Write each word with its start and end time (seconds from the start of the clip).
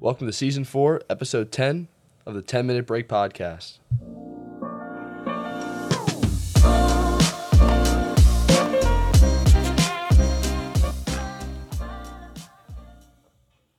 Welcome 0.00 0.26
to 0.26 0.32
season 0.32 0.64
four, 0.64 1.02
episode 1.10 1.52
10 1.52 1.88
of 2.26 2.34
the 2.34 2.42
10 2.42 2.66
Minute 2.66 2.86
Break 2.86 3.06
Podcast. 3.08 3.78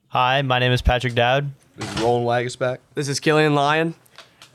Hi, 0.09 0.41
my 0.41 0.59
name 0.59 0.71
is 0.71 0.81
Patrick 0.81 1.15
Dowd, 1.15 1.51
This 1.77 1.89
is 1.93 2.01
Roland 2.01 2.27
Waguespack. 2.27 2.79
This 2.95 3.07
is 3.07 3.19
Killian 3.19 3.55
Lyon. 3.55 3.95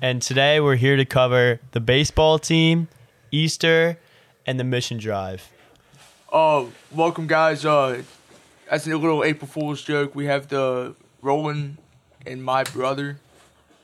and 0.02 0.20
today 0.20 0.60
we're 0.60 0.76
here 0.76 0.96
to 0.96 1.04
cover 1.06 1.60
the 1.72 1.80
baseball 1.80 2.38
team, 2.38 2.88
Easter, 3.30 3.98
and 4.46 4.60
the 4.60 4.64
mission 4.64 4.98
drive. 4.98 5.48
Uh, 6.30 6.66
welcome 6.92 7.26
guys. 7.26 7.64
Uh, 7.64 8.02
as 8.70 8.86
a 8.86 8.96
little 8.96 9.24
April 9.24 9.48
Fool's 9.48 9.82
joke, 9.82 10.14
we 10.14 10.26
have 10.26 10.48
the 10.48 10.94
Roland 11.26 11.78
and 12.24 12.44
my 12.44 12.62
brother 12.62 13.18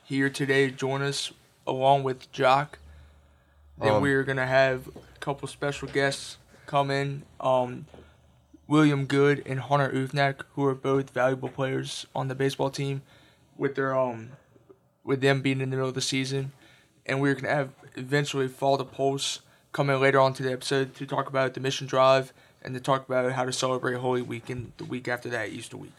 here 0.05 0.29
today 0.29 0.69
to 0.69 0.73
join 0.73 1.01
us, 1.01 1.33
along 1.67 2.03
with 2.03 2.31
Jacques. 2.31 2.79
Then 3.77 3.95
Um, 3.95 4.01
we're 4.01 4.23
gonna 4.23 4.47
have 4.47 4.87
a 4.87 5.19
couple 5.19 5.49
special 5.49 5.89
guests 5.89 6.37
come 6.67 6.89
in. 6.89 7.23
Um, 7.41 7.85
William 8.65 9.05
Good 9.05 9.43
and 9.45 9.59
Hunter 9.59 9.89
Oufnac, 9.89 10.43
who 10.55 10.65
are 10.65 10.73
both 10.73 11.09
valuable 11.09 11.49
players 11.49 12.05
on 12.15 12.29
the 12.29 12.35
baseball 12.35 12.69
team, 12.69 13.01
with 13.57 13.75
their 13.75 13.93
um, 13.93 14.29
with 15.03 15.19
them 15.19 15.41
being 15.41 15.59
in 15.59 15.69
the 15.69 15.75
middle 15.75 15.89
of 15.89 15.95
the 15.95 16.01
season, 16.01 16.53
and 17.05 17.19
we're 17.19 17.35
gonna 17.35 17.53
have 17.53 17.71
eventually 17.95 18.47
Father 18.47 18.85
Polce 18.85 19.41
come 19.73 19.89
in 19.89 19.99
later 19.99 20.19
on 20.21 20.33
to 20.35 20.43
the 20.43 20.51
episode 20.53 20.95
to 20.95 21.05
talk 21.05 21.27
about 21.27 21.55
the 21.55 21.59
mission 21.59 21.87
drive 21.87 22.31
and 22.61 22.73
to 22.73 22.79
talk 22.79 23.05
about 23.05 23.29
how 23.33 23.43
to 23.43 23.51
celebrate 23.51 23.95
Holy 23.95 24.21
Week 24.21 24.49
and 24.49 24.71
the 24.77 24.85
week 24.85 25.09
after 25.09 25.27
that, 25.27 25.49
Easter 25.49 25.75
week. 25.75 25.91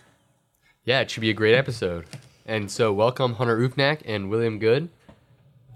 Yeah, 0.84 1.00
it 1.00 1.10
should 1.10 1.22
be 1.22 1.30
a 1.30 1.34
great 1.34 1.54
episode. 1.54 2.04
And 2.44 2.70
so, 2.70 2.92
welcome 2.92 3.34
Hunter 3.34 3.56
Oufnac 3.56 4.02
and 4.04 4.28
William 4.28 4.58
Good. 4.58 4.90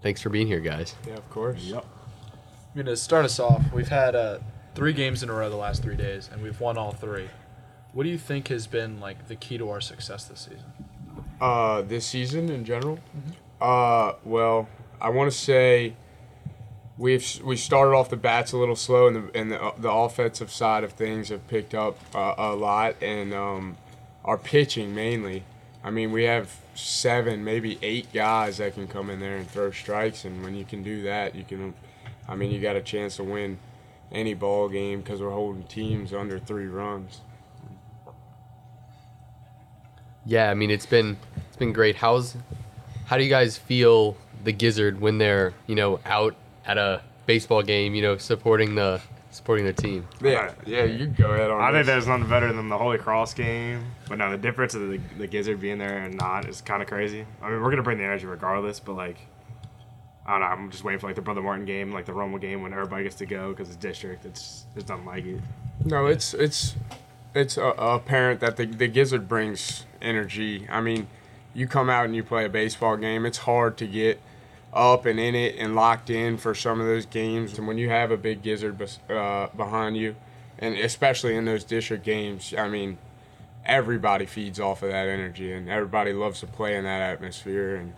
Thanks 0.03 0.21
for 0.21 0.29
being 0.29 0.47
here, 0.47 0.61
guys. 0.61 0.95
Yeah, 1.07 1.15
of 1.15 1.31
course. 1.31 1.61
Yep. 1.63 1.87
I 2.35 2.77
mean, 2.77 2.87
to 2.87 2.97
start 2.97 3.25
us 3.25 3.41
off, 3.41 3.73
we've 3.73 3.89
had 3.89 4.15
uh, 4.15 4.39
three 4.75 4.93
games 4.93 5.23
in 5.23 5.31
a 5.31 5.33
row 5.33 5.49
the 5.49 5.57
last 5.57 5.83
three 5.83 5.97
days, 5.97 6.29
and 6.31 6.43
we've 6.43 6.61
won 6.61 6.77
all 6.77 6.93
three. 6.93 7.27
What 7.95 8.03
do 8.03 8.11
you 8.11 8.19
think 8.19 8.49
has 8.49 8.67
been 8.67 9.01
like 9.01 9.29
the 9.29 9.37
key 9.37 9.57
to 9.57 9.71
our 9.71 9.81
success 9.81 10.25
this 10.25 10.41
season? 10.41 10.67
Uh, 11.41 11.81
this 11.81 12.05
season 12.05 12.51
in 12.51 12.67
general. 12.67 12.99
Uh, 13.63 14.13
well, 14.25 14.69
I 15.01 15.09
want 15.09 15.33
to 15.33 15.37
say 15.37 15.95
we've 16.99 17.41
we 17.43 17.57
started 17.57 17.93
off 17.93 18.11
the 18.11 18.17
bats 18.19 18.53
a 18.53 18.59
little 18.59 18.77
slow, 18.77 19.07
and 19.07 19.17
the 19.17 19.39
and 19.39 19.53
the, 19.53 19.73
the 19.79 19.91
offensive 19.91 20.51
side 20.51 20.85
of 20.85 20.93
things 20.93 21.31
have 21.31 21.49
picked 21.49 21.75
up 21.75 21.99
uh, 22.15 22.35
a 22.37 22.55
lot, 22.55 23.03
and 23.03 23.33
um, 23.33 23.79
our 24.25 24.39
pitching 24.39 24.95
mainly. 24.95 25.45
I 25.83 25.91
mean, 25.91 26.13
we 26.13 26.25
have 26.25 26.55
seven, 26.75 27.45
maybe 27.45 27.79
eight 27.83 28.13
guys 28.13 28.59
that 28.59 28.75
can 28.75 28.89
come 28.89 29.11
in 29.11 29.21
there 29.21 29.37
and 29.37 29.49
throw 29.49 29.71
strikes, 29.71 30.25
and 30.25 30.43
when 30.43 30.55
you 30.55 30.65
can 30.65 30.83
do 30.83 31.03
that, 31.03 31.35
you 31.35 31.45
can. 31.45 31.75
I 32.29 32.35
mean, 32.35 32.51
you 32.51 32.61
got 32.61 32.77
a 32.77 32.83
chance 32.83 33.17
to 33.17 33.25
win 33.25 33.59
any 34.13 34.35
ball 34.35 34.69
game 34.69 35.01
because 35.01 35.21
we're 35.21 35.31
holding 35.31 35.65
teams 35.65 36.13
under 36.13 36.39
three 36.39 36.67
runs. 36.67 37.21
Yeah, 40.27 40.51
I 40.51 40.55
mean 40.55 40.71
it's 40.71 40.87
been 40.87 41.17
it's 41.47 41.57
been 41.57 41.73
great. 41.73 41.97
How's 41.97 42.37
how 43.07 43.17
do 43.17 43.25
you 43.25 43.31
guys 43.31 43.57
feel 43.57 44.17
the 44.45 44.53
Gizzard 44.53 45.01
when 45.01 45.19
they're 45.19 45.55
you 45.67 45.75
know 45.75 46.01
out 46.05 46.37
at 46.67 46.77
a 46.77 47.01
baseball 47.27 47.63
game, 47.63 47.95
you 47.95 48.03
know, 48.03 48.17
supporting 48.17 48.75
the 48.75 49.01
supporting 49.31 49.65
the 49.65 49.73
team? 49.73 50.07
Yeah, 50.21 50.53
yeah, 50.67 50.85
you 50.85 51.07
go 51.07 51.31
ahead 51.33 51.51
on. 51.51 51.61
I 51.61 51.67
think 51.67 51.87
this. 51.87 51.87
there's 51.87 52.07
nothing 52.07 52.29
better 52.29 52.53
than 52.53 52.69
the 52.69 52.79
Holy 52.79 52.99
Cross 52.99 53.35
game. 53.35 53.85
But 54.09 54.19
no, 54.19 54.31
the 54.31 54.39
difference 54.39 54.75
of 54.75 54.89
the, 54.89 55.01
the 55.19 55.27
Gizzard 55.27 55.61
being 55.61 55.79
there 55.79 55.99
and 55.99 56.17
not 56.17 56.49
is 56.49 56.61
kind 56.61 56.83
of 56.83 56.89
crazy. 56.89 57.27
I 57.43 57.51
mean, 57.51 57.63
we're 57.63 57.71
gonna 57.71 57.83
bring 57.83 57.99
the 57.99 58.05
energy 58.05 58.27
regardless, 58.27 58.81
but 58.81 58.95
like, 58.95 59.19
I 60.27 60.33
don't 60.33 60.41
know. 60.41 60.47
I'm 60.47 60.71
just 60.71 60.85
waiting 60.85 61.01
for 61.01 61.07
like 61.07 61.17
the 61.17 61.23
Brother 61.23 61.43
Martin 61.43 61.65
game, 61.65 61.93
like 61.93 62.07
the 62.07 62.13
Rummel 62.13 62.39
game, 62.39 62.63
when 62.63 62.73
everybody 62.73 63.05
gets 63.05 63.17
to 63.17 63.27
go 63.27 63.51
because 63.51 63.69
it's 63.69 63.77
district. 63.77 64.25
It's 64.25 64.65
it's 64.77 64.89
nothing 64.89 65.07
like 65.07 65.25
it. 65.25 65.41
No, 65.85 66.07
it's 66.07 66.35
it's 66.35 66.75
it's 67.35 67.59
uh, 67.59 67.75
apparent 67.77 68.41
that 68.41 68.57
the 68.57 68.67
the 68.67 68.89
gizzard 68.89 69.29
brings 69.29 69.85
energy. 70.01 70.67
I 70.71 70.81
mean, 70.81 71.07
you 71.55 71.67
come 71.67 71.91
out 71.91 72.05
and 72.05 72.15
you 72.15 72.23
play 72.23 72.45
a 72.45 72.49
baseball 72.49 72.97
game. 72.97 73.27
It's 73.27 73.39
hard 73.39 73.77
to 73.79 73.87
get 73.87 74.21
up 74.73 75.07
and 75.07 75.19
in 75.19 75.35
it 75.35 75.57
and 75.59 75.75
locked 75.75 76.11
in 76.11 76.37
for 76.37 76.55
some 76.55 76.81
of 76.81 76.87
those 76.87 77.07
games. 77.07 77.59
And 77.59 77.67
when 77.67 77.79
you 77.79 77.89
have 77.89 78.11
a 78.11 78.17
big 78.17 78.43
gizzard 78.43 78.79
bes- 78.79 78.99
uh, 79.09 79.49
behind 79.57 79.97
you, 79.97 80.17
and 80.59 80.75
especially 80.75 81.37
in 81.37 81.45
those 81.45 81.65
district 81.65 82.05
games, 82.05 82.53
I 82.57 82.69
mean, 82.69 82.99
everybody 83.65 84.27
feeds 84.27 84.59
off 84.59 84.83
of 84.83 84.91
that 84.91 85.09
energy, 85.09 85.53
and 85.53 85.69
everybody 85.69 86.13
loves 86.13 86.41
to 86.41 86.47
play 86.47 86.77
in 86.77 86.85
that 86.85 87.01
atmosphere. 87.01 87.77
And 87.77 87.95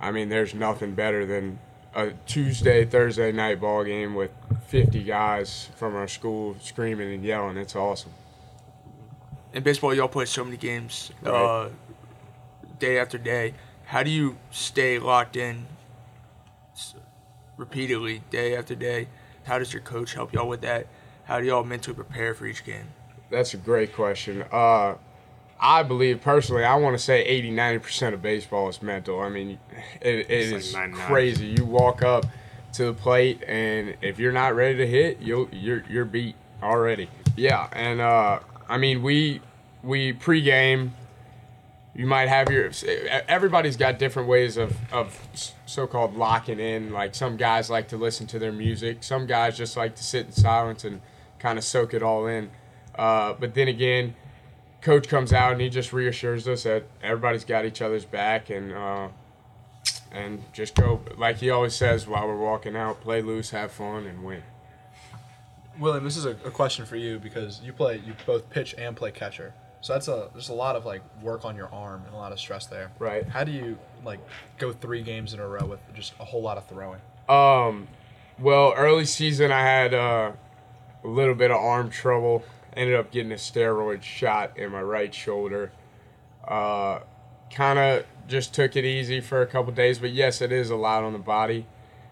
I 0.00 0.10
mean, 0.10 0.28
there's 0.28 0.54
nothing 0.54 0.94
better 0.94 1.26
than 1.26 1.58
a 1.94 2.12
Tuesday, 2.26 2.84
Thursday 2.84 3.32
night 3.32 3.60
ball 3.60 3.84
game 3.84 4.14
with 4.14 4.30
50 4.66 5.02
guys 5.02 5.68
from 5.76 5.94
our 5.94 6.08
school 6.08 6.56
screaming 6.60 7.12
and 7.12 7.24
yelling. 7.24 7.56
It's 7.56 7.76
awesome. 7.76 8.12
In 9.52 9.62
baseball, 9.62 9.92
y'all 9.92 10.08
play 10.08 10.24
so 10.24 10.44
many 10.44 10.56
games, 10.56 11.12
uh, 11.26 11.68
day 12.78 12.98
after 12.98 13.18
day. 13.18 13.52
How 13.92 14.02
do 14.02 14.08
you 14.08 14.38
stay 14.50 14.98
locked 14.98 15.36
in 15.36 15.66
repeatedly, 17.58 18.22
day 18.30 18.56
after 18.56 18.74
day? 18.74 19.08
How 19.44 19.58
does 19.58 19.74
your 19.74 19.82
coach 19.82 20.14
help 20.14 20.32
y'all 20.32 20.48
with 20.48 20.62
that? 20.62 20.86
How 21.24 21.38
do 21.40 21.44
y'all 21.44 21.62
mentally 21.62 21.94
prepare 21.94 22.32
for 22.32 22.46
each 22.46 22.64
game? 22.64 22.86
That's 23.28 23.52
a 23.52 23.58
great 23.58 23.94
question. 23.94 24.46
Uh, 24.50 24.94
I 25.60 25.82
believe 25.82 26.22
personally, 26.22 26.64
I 26.64 26.76
want 26.76 26.96
to 26.96 27.04
say 27.04 27.22
80, 27.22 27.52
90% 27.52 28.14
of 28.14 28.22
baseball 28.22 28.70
is 28.70 28.80
mental. 28.80 29.20
I 29.20 29.28
mean, 29.28 29.58
it, 30.00 30.20
it 30.20 30.30
It's 30.30 30.72
like 30.72 30.94
crazy. 30.94 31.48
You 31.58 31.66
walk 31.66 32.02
up 32.02 32.24
to 32.72 32.86
the 32.86 32.94
plate, 32.94 33.42
and 33.46 33.94
if 34.00 34.18
you're 34.18 34.32
not 34.32 34.56
ready 34.56 34.78
to 34.78 34.86
hit, 34.86 35.20
you'll, 35.20 35.50
you're, 35.52 35.84
you're 35.90 36.06
beat 36.06 36.36
already. 36.62 37.10
Yeah, 37.36 37.68
and 37.72 38.00
uh, 38.00 38.40
I 38.70 38.78
mean, 38.78 39.02
we, 39.02 39.42
we 39.82 40.14
pregame, 40.14 40.92
you 41.94 42.06
might 42.06 42.28
have 42.28 42.50
your, 42.50 42.70
everybody's 43.28 43.76
got 43.76 43.98
different 43.98 44.28
ways 44.28 44.56
of, 44.56 44.76
of 44.92 45.18
so 45.66 45.86
called 45.86 46.16
locking 46.16 46.58
in. 46.58 46.90
Like 46.92 47.14
some 47.14 47.36
guys 47.36 47.68
like 47.68 47.88
to 47.88 47.96
listen 47.96 48.26
to 48.28 48.38
their 48.38 48.52
music, 48.52 49.02
some 49.02 49.26
guys 49.26 49.56
just 49.56 49.76
like 49.76 49.96
to 49.96 50.02
sit 50.02 50.26
in 50.26 50.32
silence 50.32 50.84
and 50.84 51.02
kind 51.38 51.58
of 51.58 51.64
soak 51.64 51.92
it 51.92 52.02
all 52.02 52.26
in. 52.26 52.50
Uh, 52.94 53.34
but 53.34 53.54
then 53.54 53.68
again, 53.68 54.14
coach 54.80 55.06
comes 55.06 55.32
out 55.32 55.52
and 55.52 55.60
he 55.60 55.68
just 55.68 55.92
reassures 55.92 56.48
us 56.48 56.62
that 56.62 56.84
everybody's 57.02 57.44
got 57.44 57.64
each 57.64 57.82
other's 57.82 58.04
back 58.04 58.48
and 58.50 58.72
uh, 58.72 59.08
and 60.10 60.42
just 60.52 60.74
go 60.74 61.00
like 61.16 61.38
he 61.38 61.50
always 61.50 61.74
says 61.74 62.06
while 62.06 62.26
we're 62.26 62.36
walking 62.36 62.76
out, 62.76 63.00
play 63.00 63.22
loose, 63.22 63.50
have 63.50 63.70
fun, 63.70 64.06
and 64.06 64.24
win. 64.24 64.42
William, 65.78 66.04
this 66.04 66.16
is 66.16 66.26
a, 66.26 66.30
a 66.44 66.50
question 66.50 66.84
for 66.84 66.96
you 66.96 67.18
because 67.18 67.60
you 67.62 67.72
play, 67.72 68.02
you 68.04 68.14
both 68.26 68.48
pitch 68.50 68.74
and 68.76 68.94
play 68.94 69.10
catcher. 69.10 69.54
So 69.82 69.92
that's 69.92 70.06
a 70.06 70.30
there's 70.32 70.48
a 70.48 70.54
lot 70.54 70.76
of 70.76 70.86
like 70.86 71.02
work 71.20 71.44
on 71.44 71.56
your 71.56 71.68
arm 71.74 72.04
and 72.06 72.14
a 72.14 72.16
lot 72.16 72.30
of 72.30 72.38
stress 72.38 72.66
there. 72.66 72.92
Right. 73.00 73.28
How 73.28 73.42
do 73.42 73.50
you 73.50 73.76
like 74.04 74.20
go 74.56 74.72
three 74.72 75.02
games 75.02 75.34
in 75.34 75.40
a 75.40 75.46
row 75.46 75.66
with 75.66 75.80
just 75.92 76.14
a 76.20 76.24
whole 76.24 76.40
lot 76.40 76.56
of 76.56 76.66
throwing? 76.68 77.00
Um, 77.28 77.88
well, 78.38 78.72
early 78.76 79.04
season 79.04 79.50
I 79.50 79.62
had 79.62 79.92
uh, 79.92 80.32
a 81.02 81.08
little 81.08 81.34
bit 81.34 81.50
of 81.50 81.56
arm 81.56 81.90
trouble. 81.90 82.44
Ended 82.74 82.94
up 82.94 83.10
getting 83.10 83.32
a 83.32 83.36
steroid 83.36 84.02
shot 84.02 84.56
in 84.56 84.70
my 84.70 84.80
right 84.80 85.12
shoulder. 85.12 85.72
Uh, 86.46 87.00
kind 87.52 87.78
of 87.78 88.06
just 88.28 88.54
took 88.54 88.76
it 88.76 88.84
easy 88.84 89.20
for 89.20 89.42
a 89.42 89.46
couple 89.46 89.72
days, 89.72 89.98
but 89.98 90.10
yes, 90.10 90.40
it 90.40 90.52
is 90.52 90.70
a 90.70 90.76
lot 90.76 91.02
on 91.02 91.12
the 91.12 91.18
body, 91.18 91.66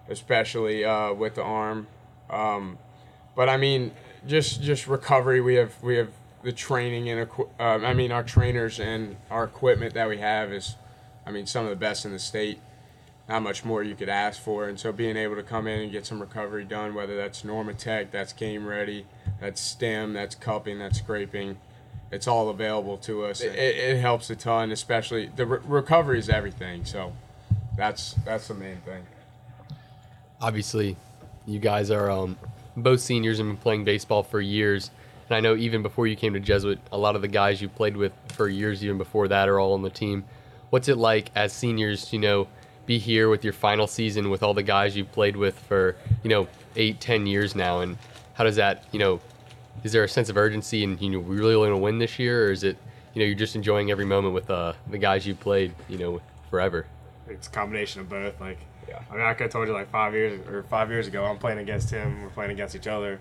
especially 0.09 0.85
uh, 0.85 1.15
with 1.15 1.37
the 1.37 1.43
arm. 1.43 1.87
Um, 2.29 2.79
but 3.35 3.49
I 3.49 3.57
mean, 3.57 3.93
just 4.27 4.61
just 4.61 4.87
recovery. 4.87 5.41
We 5.41 5.55
have 5.55 5.83
we 5.83 5.97
have 5.97 6.11
the 6.43 6.53
training 6.53 7.09
and 7.09 7.29
uh, 7.59 7.63
I 7.63 7.95
mean 7.95 8.13
our 8.13 8.23
trainers 8.23 8.81
and 8.81 9.17
our 9.31 9.45
equipment 9.45 9.95
that 9.95 10.09
we 10.09 10.19
have 10.19 10.53
is, 10.53 10.77
I 11.27 11.31
mean, 11.31 11.47
some 11.47 11.65
of 11.65 11.71
the 11.71 11.77
best 11.77 12.05
in 12.05 12.13
the 12.13 12.19
state 12.19 12.59
not 13.31 13.43
much 13.43 13.65
more 13.65 13.83
you 13.83 13.95
could 13.95 14.09
ask 14.09 14.43
for. 14.43 14.69
And 14.69 14.79
so 14.79 14.91
being 14.91 15.17
able 15.17 15.37
to 15.37 15.45
come 15.45 15.69
in 15.69 15.81
and 15.81 15.93
get 15.93 16.05
some 16.05 16.21
recovery 16.21 16.65
done, 16.65 16.95
whether 16.95 17.17
that's 17.17 17.43
Normatec, 17.43 18.11
that's 18.11 18.33
game 18.33 18.67
ready, 18.67 19.07
that's 19.41 19.61
stem, 19.61 20.13
that's 20.13 20.35
cupping, 20.35 20.81
that's 20.81 20.99
scraping, 20.99 21.57
it's 22.11 22.27
all 22.27 22.49
available 22.49 22.97
to 22.99 23.25
us. 23.25 23.41
It, 23.41 23.55
it, 23.55 23.77
it 23.77 24.01
helps 24.01 24.29
a 24.31 24.37
ton, 24.37 24.73
especially 24.73 25.31
the 25.37 25.47
re- 25.47 25.61
recovery 25.65 26.19
is 26.19 26.29
everything. 26.29 26.85
So 26.85 27.13
that's 27.77 28.15
that's 28.25 28.49
the 28.49 28.55
main 28.55 28.79
thing. 28.79 29.07
Obviously, 30.41 30.97
you 31.47 31.61
guys 31.61 31.91
are 31.93 32.11
um, 32.11 32.37
both 32.77 33.01
seniors 33.01 33.39
and 33.39 33.51
been 33.51 33.57
playing 33.59 33.85
baseball 33.85 34.25
for 34.25 34.41
years. 34.41 34.91
And 35.31 35.37
I 35.37 35.41
know 35.41 35.55
even 35.55 35.83
before 35.83 36.09
you 36.09 36.17
came 36.17 36.35
to 36.35 36.41
Jesuit, 36.41 36.81
a 36.91 36.99
lot 36.99 37.15
of 37.15 37.23
the 37.23 37.29
guys 37.29 37.63
you 37.63 37.69
played 37.69 37.97
with 37.97 38.13
for 38.33 38.49
years, 38.49 38.85
even 38.85 38.99
before 38.99 39.29
that, 39.29 39.49
are 39.49 39.61
all 39.61 39.75
on 39.75 39.83
the 39.83 39.91
team. 39.91 40.25
What's 40.71 40.89
it 40.89 40.99
like 40.99 41.31
as 41.37 41.53
seniors, 41.53 42.13
you 42.13 42.19
know, 42.19 42.49
be 42.85 42.99
here 42.99 43.29
with 43.29 43.45
your 43.45 43.53
final 43.53 43.87
season 43.87 44.29
with 44.29 44.43
all 44.43 44.55
the 44.55 44.65
guys 44.65 44.97
you've 44.97 45.13
played 45.13 45.37
with 45.37 45.57
for, 45.57 45.95
you 46.25 46.31
know, 46.31 46.49
eight, 46.75 47.01
ten 47.01 47.27
years 47.27 47.55
now? 47.55 47.81
And 47.81 47.97
how 48.35 48.43
does 48.43 48.57
that, 48.57 48.85
you 48.91 48.99
know, 48.99 49.21
is 49.85 49.93
there 49.93 50.03
a 50.03 50.09
sense 50.09 50.29
of 50.29 50.37
urgency 50.37 50.83
and 50.83 51.01
you 51.01 51.11
know 51.11 51.21
we 51.21 51.37
really 51.37 51.57
want 51.57 51.71
to 51.71 51.77
win 51.77 51.99
this 51.99 52.19
year, 52.19 52.49
or 52.49 52.51
is 52.51 52.65
it 52.65 52.77
you 53.15 53.21
know 53.21 53.27
you're 53.27 53.39
just 53.39 53.55
enjoying 53.55 53.91
every 53.93 54.05
moment 54.05 54.35
with 54.35 54.51
uh, 54.51 54.73
the 54.89 54.99
guys 54.99 55.27
you 55.27 55.37
played, 55.37 55.73
you 55.89 55.97
know, 55.97 56.21
forever. 56.51 56.87
It's 57.29 57.47
a 57.47 57.51
combination 57.51 58.01
of 58.01 58.09
both. 58.09 58.41
Like, 58.41 58.59
Yeah. 58.89 59.01
I 59.09 59.15
mean, 59.15 59.23
I 59.23 59.35
could 59.35 59.45
have 59.45 59.53
told 59.53 59.69
you 59.69 59.75
like 59.75 59.91
five 59.91 60.13
years 60.13 60.45
or 60.49 60.65
five 60.65 60.91
years 60.91 61.07
ago, 61.07 61.25
I'm 61.25 61.39
playing 61.39 61.59
against 61.61 61.89
him. 61.91 62.23
We're 62.23 62.31
playing 62.31 62.51
against 62.51 62.75
each 62.75 62.89
other, 62.89 63.21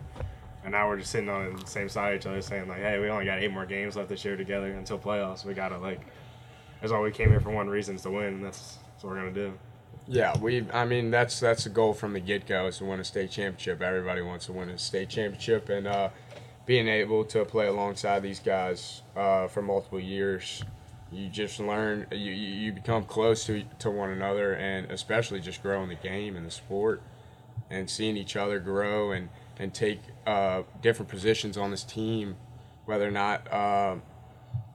and 0.63 0.71
now 0.71 0.87
we're 0.87 0.97
just 0.97 1.11
sitting 1.11 1.29
on 1.29 1.55
the 1.55 1.67
same 1.67 1.89
side 1.89 2.13
of 2.13 2.19
each 2.19 2.25
other, 2.25 2.41
saying 2.41 2.67
like, 2.67 2.79
"Hey, 2.79 2.99
we 2.99 3.09
only 3.09 3.25
got 3.25 3.39
eight 3.39 3.51
more 3.51 3.65
games 3.65 3.95
left 3.95 4.09
this 4.09 4.23
year 4.25 4.35
together 4.35 4.71
until 4.71 4.99
playoffs. 4.99 5.45
We 5.45 5.53
gotta 5.53 5.77
like, 5.77 6.01
that's 6.81 6.91
all 6.91 7.01
we 7.01 7.11
came 7.11 7.29
here 7.29 7.39
for 7.39 7.51
one 7.51 7.69
reason 7.69 7.95
is 7.95 8.01
to 8.03 8.11
win. 8.11 8.41
That's, 8.41 8.77
that's 8.91 9.03
what 9.03 9.11
we're 9.11 9.19
gonna 9.19 9.31
do." 9.31 9.53
Yeah, 10.07 10.35
we. 10.39 10.65
I 10.73 10.85
mean, 10.85 11.11
that's 11.11 11.39
that's 11.39 11.63
the 11.63 11.69
goal 11.69 11.93
from 11.93 12.13
the 12.13 12.19
get 12.19 12.47
go 12.47 12.67
is 12.67 12.79
to 12.79 12.85
win 12.85 12.99
a 12.99 13.03
state 13.03 13.31
championship. 13.31 13.81
Everybody 13.81 14.21
wants 14.21 14.47
to 14.47 14.53
win 14.53 14.69
a 14.69 14.77
state 14.77 15.09
championship, 15.09 15.69
and 15.69 15.87
uh, 15.87 16.09
being 16.65 16.87
able 16.87 17.23
to 17.25 17.45
play 17.45 17.67
alongside 17.67 18.21
these 18.21 18.39
guys 18.39 19.03
uh, 19.15 19.47
for 19.47 19.61
multiple 19.61 19.99
years, 19.99 20.63
you 21.11 21.29
just 21.29 21.59
learn. 21.59 22.07
You 22.11 22.31
you 22.31 22.71
become 22.73 23.05
close 23.05 23.45
to 23.45 23.63
to 23.79 23.91
one 23.91 24.09
another, 24.09 24.53
and 24.53 24.91
especially 24.91 25.41
just 25.41 25.61
growing 25.61 25.89
the 25.89 25.95
game 25.95 26.35
and 26.35 26.45
the 26.45 26.51
sport, 26.51 27.03
and 27.69 27.87
seeing 27.89 28.17
each 28.17 28.35
other 28.35 28.59
grow 28.59 29.11
and 29.11 29.29
and 29.59 29.73
take 29.73 29.99
uh, 30.25 30.63
different 30.81 31.09
positions 31.09 31.57
on 31.57 31.69
this 31.69 31.83
team, 31.83 32.37
whether 32.85 33.07
or 33.07 33.11
not. 33.11 33.51
Uh, 33.51 33.95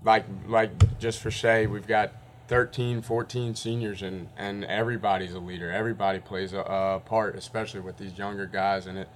like 0.05 0.27
like 0.47 0.99
just 0.99 1.19
for 1.21 1.31
say 1.31 1.67
we've 1.67 1.87
got 1.87 2.13
13 2.49 3.03
14 3.03 3.55
seniors 3.55 4.03
and 4.03 4.29
and 4.37 4.65
everybody's 4.67 5.33
a 5.33 5.39
leader 5.39 5.71
everybody 5.71 6.19
plays 6.19 6.53
a, 6.53 6.61
a 6.61 7.01
part 7.01 7.35
especially 7.37 7.81
with 7.81 7.97
these 7.97 8.17
younger 8.19 8.47
guys 8.47 8.87
and 8.87 8.99
it 8.99 9.09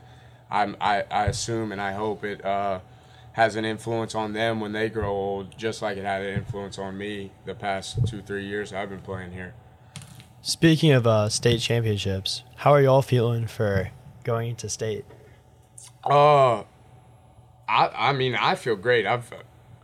I'm, 0.50 0.78
I, 0.80 1.04
I 1.10 1.26
assume 1.26 1.72
and 1.72 1.80
I 1.80 1.92
hope 1.92 2.24
it 2.24 2.42
uh, 2.42 2.80
has 3.32 3.54
an 3.56 3.66
influence 3.66 4.14
on 4.14 4.32
them 4.32 4.60
when 4.60 4.72
they 4.72 4.88
grow 4.88 5.10
old 5.10 5.58
just 5.58 5.82
like 5.82 5.98
it 5.98 6.04
had 6.04 6.22
an 6.22 6.38
influence 6.38 6.78
on 6.78 6.96
me 6.96 7.32
the 7.44 7.54
past 7.54 8.06
two 8.06 8.22
three 8.22 8.46
years 8.46 8.72
I've 8.72 8.88
been 8.88 9.00
playing 9.00 9.32
here 9.32 9.54
Speaking 10.40 10.92
of 10.92 11.06
uh, 11.06 11.28
state 11.28 11.60
championships, 11.60 12.44
how 12.56 12.72
are 12.72 12.80
y'all 12.80 13.02
feeling 13.02 13.48
for 13.48 13.90
going 14.22 14.50
into 14.50 14.68
state? 14.68 15.04
Uh, 16.04 16.62
I 17.68 17.90
I 17.94 18.12
mean 18.12 18.34
I 18.34 18.54
feel 18.54 18.76
great. 18.76 19.06
I've 19.06 19.30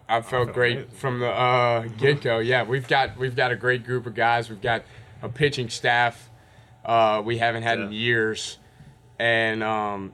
I've 0.09 0.27
felt 0.27 0.47
feel 0.49 0.55
great 0.55 0.77
amazing. 0.77 0.97
from 0.97 1.21
the 1.21 1.29
uh, 1.29 1.81
get 1.99 2.21
go. 2.21 2.39
Yeah, 2.39 2.63
we've 2.65 2.87
got 2.89 3.17
we've 3.17 3.37
got 3.37 3.53
a 3.53 3.57
great 3.57 3.85
group 3.85 4.07
of 4.07 4.15
guys. 4.15 4.49
We've 4.49 4.61
got 4.61 4.85
a 5.23 5.29
pitching 5.29 5.69
staff 5.71 6.31
uh, 6.85 7.23
we 7.25 7.39
haven't 7.39 7.63
had 7.63 7.81
in 7.81 7.93
years, 7.93 8.59
and 9.19 9.63
um, 9.63 10.13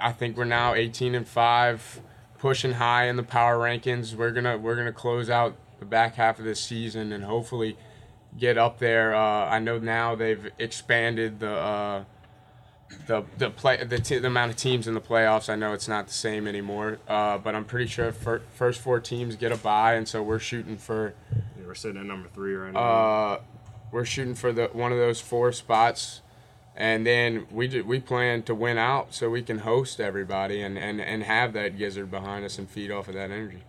I 0.00 0.12
think 0.12 0.36
we're 0.36 0.44
now 0.44 0.74
18 0.74 1.14
and 1.14 1.26
five, 1.26 2.00
pushing 2.38 2.72
high 2.72 3.06
in 3.06 3.16
the 3.16 3.22
power 3.22 3.58
rankings. 3.58 4.14
We're 4.14 4.30
gonna 4.30 4.56
we're 4.56 4.76
gonna 4.76 4.92
close 4.92 5.28
out 5.28 5.56
the 5.80 5.84
back 5.84 6.14
half 6.14 6.38
of 6.38 6.44
this 6.44 6.60
season 6.60 7.12
and 7.12 7.24
hopefully 7.24 7.76
get 8.38 8.56
up 8.56 8.78
there. 8.78 9.14
Uh, 9.14 9.46
I 9.46 9.58
know 9.58 9.78
now 9.78 10.14
they've 10.14 10.50
expanded 10.58 11.40
the. 11.40 12.06
The 13.06 13.24
the 13.38 13.50
play 13.50 13.82
the, 13.82 13.98
t- 13.98 14.18
the 14.18 14.28
amount 14.28 14.50
of 14.52 14.56
teams 14.56 14.86
in 14.86 14.94
the 14.94 15.00
playoffs. 15.00 15.48
I 15.50 15.56
know 15.56 15.72
it's 15.72 15.88
not 15.88 16.06
the 16.06 16.12
same 16.14 16.46
anymore, 16.46 16.98
uh, 17.08 17.38
but 17.38 17.54
I'm 17.54 17.64
pretty 17.64 17.86
sure 17.86 18.12
fir- 18.12 18.42
first 18.54 18.80
four 18.80 19.00
teams 19.00 19.36
get 19.36 19.52
a 19.52 19.56
bye, 19.56 19.94
and 19.94 20.06
so 20.08 20.22
we're 20.22 20.38
shooting 20.38 20.76
for 20.76 21.14
Yeah, 21.34 21.66
we're 21.66 21.74
sitting 21.74 22.00
at 22.00 22.06
number 22.06 22.28
three 22.28 22.54
right 22.54 22.72
now. 22.72 22.80
uh, 22.80 23.40
we're 23.90 24.04
shooting 24.04 24.34
for 24.34 24.52
the 24.52 24.66
one 24.72 24.92
of 24.92 24.98
those 24.98 25.20
four 25.20 25.52
spots, 25.52 26.20
and 26.76 27.06
then 27.06 27.46
we 27.50 27.68
do, 27.68 27.84
we 27.84 28.00
plan 28.00 28.42
to 28.44 28.54
win 28.54 28.78
out 28.78 29.12
so 29.14 29.28
we 29.28 29.42
can 29.42 29.60
host 29.60 30.00
everybody 30.00 30.62
and, 30.62 30.78
and, 30.78 31.00
and 31.00 31.24
have 31.24 31.52
that 31.54 31.76
gizzard 31.76 32.10
behind 32.10 32.44
us 32.44 32.58
and 32.58 32.68
feed 32.70 32.90
off 32.90 33.08
of 33.08 33.14
that 33.14 33.30
energy. 33.30 33.64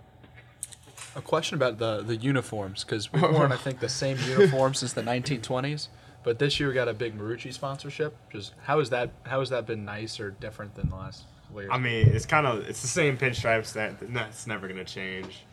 A 1.15 1.21
question 1.21 1.55
about 1.55 1.77
the 1.77 2.01
the 2.01 2.15
uniforms 2.17 2.83
because 2.83 3.11
we've 3.11 3.21
worn 3.33 3.51
I 3.51 3.57
think 3.57 3.79
the 3.79 3.89
same 3.89 4.17
uniform 4.29 4.73
since 4.73 4.93
the 4.93 5.01
1920s, 5.01 5.87
but 6.25 6.39
this 6.39 6.59
year 6.59 6.67
we 6.67 6.73
got 6.73 6.87
a 6.87 6.93
big 6.93 7.17
Marucci 7.17 7.53
sponsorship. 7.53 8.17
Just 8.31 8.53
how 8.63 8.79
is 8.79 8.89
that? 8.89 9.11
How 9.23 9.39
has 9.39 9.51
that 9.51 9.67
been 9.67 9.85
nice 9.85 10.19
or 10.19 10.31
different 10.31 10.73
than 10.73 10.89
the 10.89 10.95
last 10.95 11.23
couple 11.47 11.61
years? 11.61 11.71
I 11.71 11.77
mean, 11.77 12.07
it's 12.07 12.25
kind 12.25 12.47
of 12.47 12.67
it's 12.67 12.81
the 12.81 12.87
same 12.87 13.15
pinstripes 13.15 13.73
that 13.73 14.11
that's 14.11 14.47
never 14.47 14.67
gonna 14.67 14.83
change. 14.83 15.45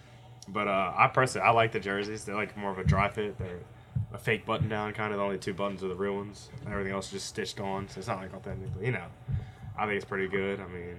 But 0.48 0.66
uh, 0.66 0.94
I 0.96 1.08
personally 1.08 1.46
I 1.46 1.50
like 1.50 1.72
the 1.72 1.78
jerseys. 1.78 2.24
They're 2.24 2.34
like 2.34 2.56
more 2.56 2.70
of 2.70 2.78
a 2.78 2.84
dry 2.84 3.10
fit. 3.10 3.38
They're 3.38 3.60
a 4.14 4.19
fake 4.19 4.46
button 4.46 4.70
down 4.70 4.94
kind 4.94 5.12
of. 5.12 5.19
The 5.19 5.24
only 5.24 5.38
two 5.38 5.52
buttons 5.52 5.84
are 5.84 5.88
the 5.88 5.94
real 5.94 6.16
ones. 6.16 6.48
Everything 6.66 6.92
else 6.94 7.06
is 7.08 7.12
just 7.12 7.26
stitched 7.26 7.60
on, 7.60 7.86
so 7.88 7.98
it's 7.98 8.08
not 8.08 8.19
like 8.19 8.32
authentic. 8.32 8.74
But 8.74 8.82
you 8.82 8.92
know, 8.92 9.04
I 9.78 9.84
think 9.84 9.96
it's 9.96 10.06
pretty 10.06 10.26
good. 10.26 10.58
I 10.58 10.66
mean, 10.69 10.96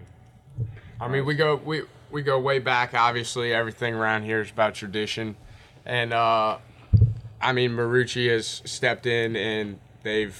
I 1.02 1.08
mean, 1.08 1.26
we 1.26 1.34
go 1.34 1.56
we 1.56 1.82
we 2.12 2.22
go 2.22 2.40
way 2.40 2.60
back. 2.60 2.94
Obviously, 2.94 3.56
everything 3.56 3.96
around 3.96 4.22
here 4.22 4.42
is 4.42 4.52
about 4.52 4.76
tradition, 4.76 5.36
and 5.84 6.14
uh, 6.14 6.60
I 7.44 7.52
mean, 7.52 7.72
Marucci 7.72 8.30
has 8.30 8.62
stepped 8.66 9.06
in 9.06 9.36
and 9.36 9.80
they've 10.04 10.38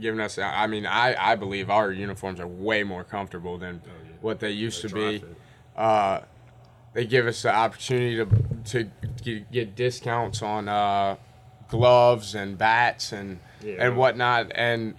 given 0.00 0.20
us. 0.20 0.38
I 0.38 0.66
mean, 0.66 0.86
I 0.86 1.32
I 1.32 1.34
believe 1.36 1.68
our 1.70 1.90
uniforms 1.92 2.38
are 2.40 2.46
way 2.46 2.84
more 2.84 3.02
comfortable 3.04 3.58
than 3.58 3.82
what 4.20 4.40
they 4.40 4.50
used 4.50 4.80
to 4.82 4.88
be. 4.88 5.22
Uh, 5.76 6.20
they 6.92 7.04
give 7.04 7.26
us 7.26 7.42
the 7.42 7.52
opportunity 7.52 8.16
to 8.16 8.26
to 8.84 8.90
get, 9.22 9.50
get 9.50 9.74
discounts 9.76 10.42
on 10.42 10.68
uh, 10.68 11.16
gloves 11.68 12.34
and 12.34 12.56
bats 12.56 13.12
and 13.12 13.40
Yeah. 13.62 13.86
and 13.86 13.96
whatnot. 13.96 14.52
And 14.54 14.94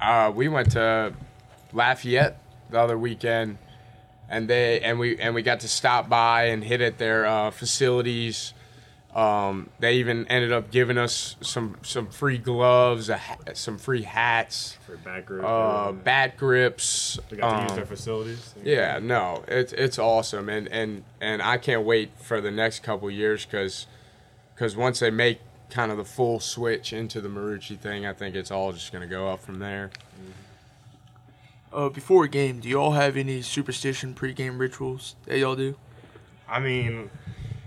uh, 0.00 0.30
we 0.34 0.46
went 0.48 0.70
to 0.72 1.12
Lafayette 1.72 2.40
the 2.70 2.78
other 2.80 2.96
weekend, 2.98 3.58
and 4.28 4.48
they 4.48 4.80
and 4.80 5.00
we 5.00 5.18
and 5.18 5.34
we 5.34 5.42
got 5.42 5.60
to 5.60 5.68
stop 5.68 6.08
by 6.08 6.44
and 6.44 6.62
hit 6.62 6.80
at 6.80 6.98
their 6.98 7.26
uh, 7.26 7.50
facilities. 7.50 8.54
Um, 9.16 9.70
they 9.80 9.94
even 9.94 10.26
ended 10.26 10.52
up 10.52 10.70
giving 10.70 10.98
us 10.98 11.36
some 11.40 11.78
some 11.80 12.08
free 12.08 12.36
gloves, 12.36 13.08
a 13.08 13.16
ha- 13.16 13.38
some 13.54 13.78
free 13.78 14.02
hats, 14.02 14.76
for 14.84 14.98
back 14.98 15.24
group, 15.24 15.42
uh, 15.42 15.84
everything. 15.84 16.04
bat 16.04 16.36
grips. 16.36 17.18
we 17.30 17.38
got 17.38 17.56
to 17.56 17.62
use 17.62 17.70
um, 17.70 17.76
their 17.76 17.86
facilities. 17.86 18.54
yeah, 18.62 18.98
no, 19.02 19.42
it's 19.48 19.72
it's 19.72 19.98
awesome, 19.98 20.50
and 20.50 20.68
and 20.68 21.02
and 21.18 21.40
I 21.40 21.56
can't 21.56 21.82
wait 21.84 22.10
for 22.20 22.42
the 22.42 22.50
next 22.50 22.82
couple 22.82 23.10
years 23.10 23.46
because 23.46 23.86
because 24.54 24.76
once 24.76 25.00
they 25.00 25.10
make 25.10 25.40
kind 25.70 25.90
of 25.90 25.96
the 25.96 26.04
full 26.04 26.38
switch 26.38 26.92
into 26.92 27.22
the 27.22 27.30
Marucci 27.30 27.78
thing, 27.78 28.04
I 28.04 28.12
think 28.12 28.36
it's 28.36 28.50
all 28.50 28.74
just 28.74 28.92
gonna 28.92 29.06
go 29.06 29.30
up 29.30 29.40
from 29.40 29.60
there. 29.60 29.92
Uh, 31.72 31.88
before 31.88 32.24
a 32.24 32.28
game, 32.28 32.60
do 32.60 32.68
y'all 32.68 32.92
have 32.92 33.16
any 33.16 33.40
superstition 33.40 34.14
pregame 34.14 34.58
rituals 34.58 35.16
that 35.24 35.38
y'all 35.38 35.56
do? 35.56 35.74
I 36.46 36.60
mean, 36.60 36.98
we 36.98 37.08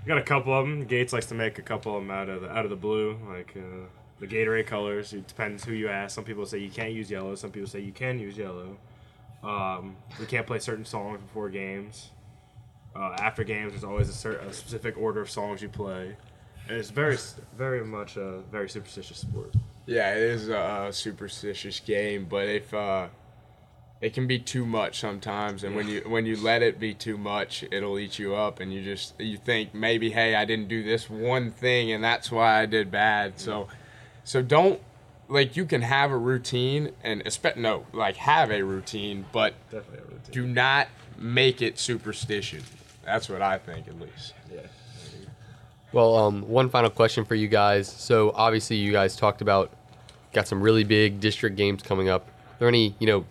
got 0.10 0.18
a 0.18 0.24
couple 0.24 0.54
of 0.54 0.66
them. 0.66 0.86
Gates 0.86 1.14
likes 1.14 1.28
to 1.28 1.36
make 1.36 1.60
a 1.60 1.62
couple 1.62 1.96
of 1.96 2.02
them 2.02 2.10
out 2.10 2.30
of 2.30 2.42
the 2.42 2.50
out 2.50 2.66
of 2.66 2.72
the 2.72 2.76
blue, 2.76 3.18
like 3.30 3.54
uh, 3.56 3.86
the 4.20 4.26
Gatorade 4.26 4.66
colors. 4.66 5.14
It 5.14 5.28
depends 5.28 5.64
who 5.64 5.74
you 5.74 5.88
ask. 5.88 6.16
Some 6.16 6.24
people 6.24 6.46
say 6.48 6.58
you 6.58 6.72
can't 6.72 6.92
use 6.92 7.12
yellow. 7.12 7.36
Some 7.36 7.52
people 7.52 7.70
say 7.70 7.80
you 7.82 7.92
can 7.92 8.20
use 8.20 8.36
yellow. 8.36 8.76
Um, 9.44 9.96
we 10.20 10.26
can't 10.26 10.48
play 10.48 10.58
certain 10.58 10.84
songs 10.84 11.22
before 11.22 11.50
games. 11.50 12.10
Uh, 12.96 13.16
after 13.20 13.44
games, 13.44 13.72
there's 13.72 13.84
always 13.84 14.10
a, 14.10 14.14
cer- 14.14 14.40
a 14.40 14.52
specific 14.52 14.98
order 14.98 15.22
of 15.22 15.30
songs 15.30 15.62
you 15.62 15.70
play. 15.70 16.18
And 16.68 16.78
it's 16.78 16.90
very, 16.90 17.18
very 17.56 17.86
much 17.86 18.18
a 18.18 18.40
very 18.52 18.68
superstitious 18.68 19.20
sport. 19.20 19.54
Yeah, 19.86 20.16
it 20.16 20.24
is 20.24 20.50
a 20.50 20.90
superstitious 20.92 21.80
game, 21.80 22.26
but 22.28 22.50
if 22.50 22.74
uh, 22.74 23.08
it 24.02 24.14
can 24.14 24.28
be 24.28 24.40
too 24.40 24.66
much 24.66 25.00
sometimes, 25.00 25.64
and 25.64 25.76
when 25.76 25.88
you 25.88 26.02
when 26.08 26.26
you 26.26 26.38
let 26.38 26.62
it 26.62 26.80
be 26.80 26.94
too 26.94 27.18
much, 27.18 27.64
it'll 27.72 28.00
eat 28.00 28.18
you 28.20 28.36
up, 28.36 28.60
and 28.60 28.74
you 28.74 28.84
just 28.84 29.20
you 29.20 29.38
think 29.38 29.74
maybe 29.74 30.12
hey 30.12 30.36
I 30.36 30.46
didn't 30.46 30.68
do 30.68 30.84
this 30.84 31.10
one 31.10 31.52
thing, 31.52 31.92
and 31.92 32.04
that's 32.04 32.32
why 32.32 32.62
I 32.62 32.66
did 32.66 32.92
bad. 32.92 33.40
So 33.40 33.68
so 34.24 34.42
don't 34.42 34.82
like 35.28 35.56
you 35.56 35.66
can 35.66 35.82
have 35.82 36.12
a 36.12 36.18
routine 36.18 36.92
and 37.04 37.22
expect 37.22 37.58
no 37.58 37.86
like 37.94 38.16
have 38.18 38.52
a 38.52 38.62
routine, 38.64 39.26
but 39.32 39.54
Definitely 39.70 40.00
a 40.00 40.12
routine. 40.12 40.32
do 40.32 40.48
not 40.48 40.88
make 41.18 41.62
it 41.62 41.78
superstition. 41.78 42.64
That's 43.04 43.28
what 43.30 43.42
I 43.42 43.58
think 43.58 43.88
at 43.88 44.00
least. 44.00 44.34
Yeah 44.54 44.62
well, 45.92 46.16
um, 46.18 46.48
one 46.48 46.70
final 46.70 46.90
question 46.90 47.26
for 47.26 47.36
you 47.36 47.48
guys. 47.48 47.88
So 47.88 48.32
obviously, 48.36 48.76
you 48.76 48.92
guys 48.92 49.16
talked 49.16 49.42
about 49.42 49.72
got 50.34 50.48
some 50.48 50.62
really 50.62 50.84
big 50.84 51.20
district 51.20 51.56
games 51.56 51.82
coming 51.82 52.10
up. 52.10 52.28
Are 52.28 52.60
there 52.60 52.68
any, 52.68 52.96
you 53.00 53.08
know, 53.08 53.26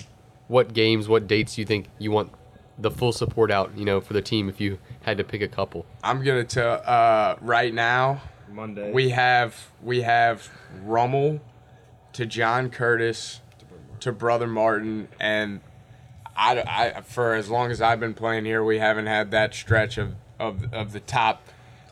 what 0.49 0.75
games, 0.75 1.09
what 1.09 1.27
dates 1.27 1.55
do 1.55 1.61
you 1.61 1.67
think 1.67 1.87
you 1.99 2.11
want 2.11 2.33
the 2.79 2.91
full 2.91 3.13
support 3.13 3.51
out, 3.51 3.77
you 3.77 3.85
know, 3.85 4.01
for 4.01 4.13
the 4.13 4.23
team 4.23 4.49
if 4.49 4.61
you 4.61 4.79
had 5.03 5.19
to 5.19 5.25
pick 5.25 5.43
a 5.43 5.49
couple? 5.49 5.87
I'm 6.03 6.23
gonna 6.25 6.45
tell 6.45 6.83
uh, 6.85 7.37
right 7.41 7.73
now. 7.73 8.23
Monday. 8.51 8.93
We 8.93 9.11
have 9.11 9.69
we 9.83 10.03
have 10.03 10.49
Rummel 10.83 11.41
to 12.15 12.27
John 12.27 12.71
Curtis 12.71 13.41
to 14.01 14.13
Brother 14.13 14.47
Martin, 14.47 15.09
and 15.21 15.61
I, 16.37 16.95
I 16.97 17.01
for 17.03 17.35
as 17.35 17.51
long 17.51 17.71
as 17.71 17.83
I've 17.83 18.01
been 18.01 18.15
playing 18.15 18.45
here, 18.45 18.65
we 18.65 18.79
haven't 18.79 19.07
had 19.07 19.31
that 19.33 19.55
stretch 19.55 19.99
of, 19.99 20.15
of, 20.39 20.73
of 20.73 20.93
the 20.93 21.01
top, 21.01 21.47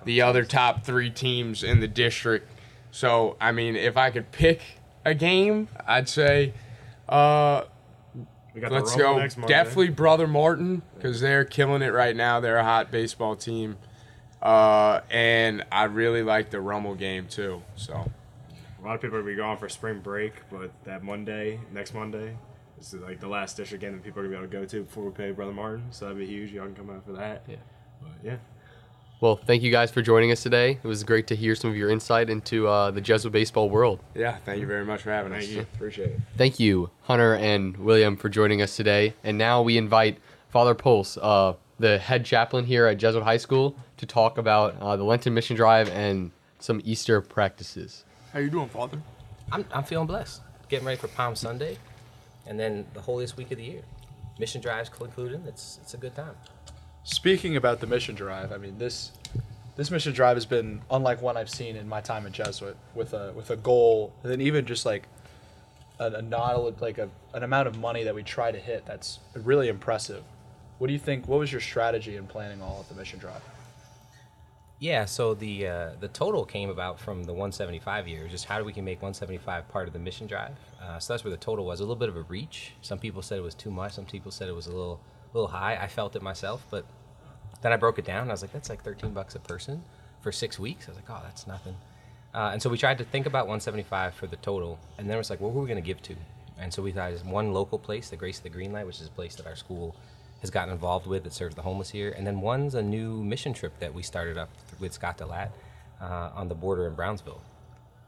the 0.04 0.22
other 0.22 0.44
top 0.44 0.84
three 0.84 1.10
teams 1.10 1.62
in 1.62 1.80
the 1.80 1.88
district. 1.88 2.50
So 2.90 3.36
I 3.40 3.52
mean, 3.52 3.76
if 3.76 3.96
I 3.96 4.10
could 4.10 4.32
pick 4.32 4.62
a 5.04 5.14
game, 5.14 5.68
I'd 5.86 6.08
say 6.08 6.54
uh, 7.08 7.64
we 8.56 8.62
got 8.62 8.72
let's 8.72 8.96
Rumble 8.96 9.14
go 9.14 9.18
next 9.18 9.34
definitely 9.46 9.90
Brother 9.90 10.26
Martin 10.26 10.80
because 10.94 11.20
they're 11.20 11.44
killing 11.44 11.82
it 11.82 11.92
right 11.92 12.16
now. 12.16 12.40
They're 12.40 12.56
a 12.56 12.64
hot 12.64 12.90
baseball 12.90 13.36
team. 13.36 13.76
Uh, 14.40 15.00
and 15.10 15.64
I 15.70 15.84
really 15.84 16.22
like 16.22 16.48
the 16.48 16.60
Rummel 16.60 16.94
game 16.94 17.26
too. 17.26 17.62
So 17.74 17.92
A 17.92 18.84
lot 18.84 18.94
of 18.94 19.02
people 19.02 19.18
are 19.18 19.20
gonna 19.20 19.32
be 19.32 19.36
gone 19.36 19.58
for 19.58 19.68
spring 19.68 20.00
break, 20.00 20.32
but 20.50 20.70
that 20.84 21.02
Monday, 21.02 21.60
next 21.70 21.92
Monday, 21.92 22.34
this 22.78 22.94
is 22.94 23.02
like 23.02 23.20
the 23.20 23.28
last 23.28 23.58
district 23.58 23.82
game 23.82 23.92
that 23.92 24.02
people 24.02 24.20
are 24.20 24.24
gonna 24.24 24.36
be 24.36 24.44
able 24.44 24.50
to 24.50 24.58
go 24.60 24.64
to 24.64 24.84
before 24.84 25.04
we 25.04 25.10
play 25.10 25.32
Brother 25.32 25.52
Martin. 25.52 25.84
So 25.90 26.06
that'd 26.06 26.18
be 26.18 26.26
huge. 26.26 26.50
Y'all 26.50 26.64
can 26.64 26.74
come 26.74 26.88
out 26.88 27.04
for 27.04 27.12
that. 27.12 27.42
Yeah. 27.46 27.56
But 28.00 28.12
yeah. 28.22 28.36
Well, 29.18 29.36
thank 29.36 29.62
you 29.62 29.70
guys 29.72 29.90
for 29.90 30.02
joining 30.02 30.30
us 30.30 30.42
today. 30.42 30.78
It 30.82 30.86
was 30.86 31.02
great 31.02 31.26
to 31.28 31.36
hear 31.36 31.54
some 31.54 31.70
of 31.70 31.76
your 31.76 31.88
insight 31.88 32.28
into 32.28 32.68
uh, 32.68 32.90
the 32.90 33.00
Jesuit 33.00 33.32
baseball 33.32 33.70
world. 33.70 34.00
yeah, 34.14 34.36
thank 34.44 34.60
you 34.60 34.66
very 34.66 34.84
much 34.84 35.02
for 35.02 35.10
having 35.10 35.32
Thank 35.32 35.44
us. 35.44 35.48
you. 35.50 35.60
Appreciate 35.62 36.10
it. 36.10 36.20
Thank 36.36 36.60
you, 36.60 36.90
Hunter 37.04 37.34
and 37.34 37.76
William, 37.78 38.16
for 38.18 38.28
joining 38.28 38.60
us 38.60 38.76
today. 38.76 39.14
And 39.24 39.38
now 39.38 39.62
we 39.62 39.78
invite 39.78 40.18
Father 40.50 40.74
Polce, 40.74 41.16
uh, 41.22 41.54
the 41.78 41.98
head 41.98 42.26
chaplain 42.26 42.66
here 42.66 42.86
at 42.86 42.98
Jesuit 42.98 43.22
High 43.24 43.38
School, 43.38 43.74
to 43.96 44.04
talk 44.04 44.36
about 44.36 44.76
uh, 44.80 44.96
the 44.96 45.04
Lenten 45.04 45.32
Mission 45.32 45.56
Drive 45.56 45.88
and 45.88 46.30
some 46.58 46.82
Easter 46.84 47.22
practices. 47.22 48.04
How 48.34 48.40
you 48.40 48.50
doing, 48.50 48.68
Father? 48.68 49.00
I'm, 49.50 49.64
I'm 49.72 49.84
feeling 49.84 50.06
blessed. 50.06 50.42
Getting 50.68 50.86
ready 50.86 50.98
for 50.98 51.08
Palm 51.08 51.34
Sunday, 51.36 51.78
and 52.46 52.60
then 52.60 52.84
the 52.92 53.00
holiest 53.00 53.38
week 53.38 53.50
of 53.50 53.56
the 53.56 53.64
year. 53.64 53.82
Mission 54.38 54.60
drives 54.60 54.90
concluding. 54.90 55.42
It's 55.46 55.78
it's 55.82 55.94
a 55.94 55.96
good 55.96 56.14
time. 56.14 56.34
Speaking 57.06 57.54
about 57.54 57.78
the 57.78 57.86
mission 57.86 58.16
drive, 58.16 58.50
I 58.50 58.58
mean 58.58 58.78
this 58.78 59.12
this 59.76 59.92
mission 59.92 60.12
drive 60.12 60.36
has 60.36 60.44
been 60.44 60.80
unlike 60.90 61.22
one 61.22 61.36
I've 61.36 61.48
seen 61.48 61.76
in 61.76 61.88
my 61.88 62.00
time 62.00 62.26
at 62.26 62.32
Jesuit 62.32 62.76
with 62.96 63.14
a 63.14 63.32
with 63.32 63.48
a 63.50 63.56
goal 63.56 64.12
and 64.24 64.32
then 64.32 64.40
even 64.40 64.66
just 64.66 64.84
like 64.84 65.06
a, 66.00 66.06
a 66.06 66.22
not 66.22 66.80
like 66.82 66.98
a, 66.98 67.08
an 67.32 67.44
amount 67.44 67.68
of 67.68 67.78
money 67.78 68.02
that 68.02 68.12
we 68.12 68.24
try 68.24 68.50
to 68.50 68.58
hit 68.58 68.86
that's 68.86 69.20
really 69.34 69.68
impressive. 69.68 70.24
What 70.78 70.88
do 70.88 70.92
you 70.92 70.98
think? 70.98 71.28
What 71.28 71.38
was 71.38 71.52
your 71.52 71.60
strategy 71.60 72.16
in 72.16 72.26
planning 72.26 72.60
all 72.60 72.80
of 72.80 72.88
the 72.88 72.96
mission 72.96 73.20
drive? 73.20 73.42
Yeah. 74.80 75.04
So 75.04 75.32
the 75.34 75.68
uh, 75.68 75.90
the 76.00 76.08
total 76.08 76.44
came 76.44 76.70
about 76.70 76.98
from 76.98 77.22
the 77.22 77.32
175 77.32 78.08
year. 78.08 78.26
Just 78.26 78.46
how 78.46 78.58
do 78.58 78.64
we 78.64 78.72
can 78.72 78.84
make 78.84 78.98
175 78.98 79.68
part 79.68 79.86
of 79.86 79.92
the 79.92 80.00
mission 80.00 80.26
drive? 80.26 80.56
Uh, 80.82 80.98
so 80.98 81.12
that's 81.12 81.22
where 81.22 81.30
the 81.30 81.36
total 81.36 81.66
was. 81.66 81.78
A 81.78 81.84
little 81.84 81.94
bit 81.94 82.08
of 82.08 82.16
a 82.16 82.22
reach. 82.22 82.72
Some 82.82 82.98
people 82.98 83.22
said 83.22 83.38
it 83.38 83.42
was 83.42 83.54
too 83.54 83.70
much. 83.70 83.92
Some 83.92 84.06
people 84.06 84.32
said 84.32 84.48
it 84.48 84.56
was 84.56 84.66
a 84.66 84.72
little 84.72 84.98
little 85.32 85.48
high. 85.48 85.76
I 85.76 85.86
felt 85.86 86.16
it 86.16 86.22
myself, 86.22 86.66
but 86.68 86.84
then 87.62 87.72
I 87.72 87.76
broke 87.76 87.98
it 87.98 88.04
down. 88.04 88.28
I 88.28 88.32
was 88.32 88.42
like, 88.42 88.52
that's 88.52 88.68
like 88.68 88.82
13 88.82 89.12
bucks 89.12 89.34
a 89.34 89.38
person 89.38 89.82
for 90.20 90.32
six 90.32 90.58
weeks. 90.58 90.86
I 90.86 90.92
was 90.92 90.96
like, 90.96 91.10
oh, 91.10 91.20
that's 91.24 91.46
nothing. 91.46 91.76
Uh, 92.34 92.50
and 92.52 92.60
so 92.60 92.68
we 92.68 92.76
tried 92.76 92.98
to 92.98 93.04
think 93.04 93.26
about 93.26 93.46
175 93.46 94.14
for 94.14 94.26
the 94.26 94.36
total, 94.36 94.78
and 94.98 95.08
then 95.08 95.14
it 95.14 95.18
was 95.18 95.30
like, 95.30 95.38
who 95.38 95.46
are 95.46 95.50
we 95.50 95.66
going 95.66 95.76
to 95.76 95.86
give 95.86 96.02
to? 96.02 96.14
And 96.58 96.72
so 96.72 96.82
we 96.82 96.92
thought 96.92 97.12
is 97.12 97.24
one 97.24 97.52
local 97.52 97.78
place, 97.78 98.10
the 98.10 98.16
Grace 98.16 98.38
of 98.38 98.42
the 98.42 98.50
Green 98.50 98.72
Light, 98.72 98.86
which 98.86 99.00
is 99.00 99.06
a 99.06 99.10
place 99.10 99.34
that 99.36 99.46
our 99.46 99.56
school 99.56 99.96
has 100.40 100.50
gotten 100.50 100.72
involved 100.72 101.06
with 101.06 101.24
that 101.24 101.32
serves 101.32 101.54
the 101.54 101.62
homeless 101.62 101.90
here, 101.90 102.14
and 102.16 102.26
then 102.26 102.40
one's 102.40 102.74
a 102.74 102.82
new 102.82 103.22
mission 103.22 103.54
trip 103.54 103.78
that 103.78 103.92
we 103.92 104.02
started 104.02 104.36
up 104.36 104.50
with 104.80 104.92
Scott 104.92 105.18
Delat 105.18 105.50
uh, 106.00 106.30
on 106.34 106.48
the 106.48 106.54
border 106.54 106.86
in 106.86 106.94
Brownsville. 106.94 107.40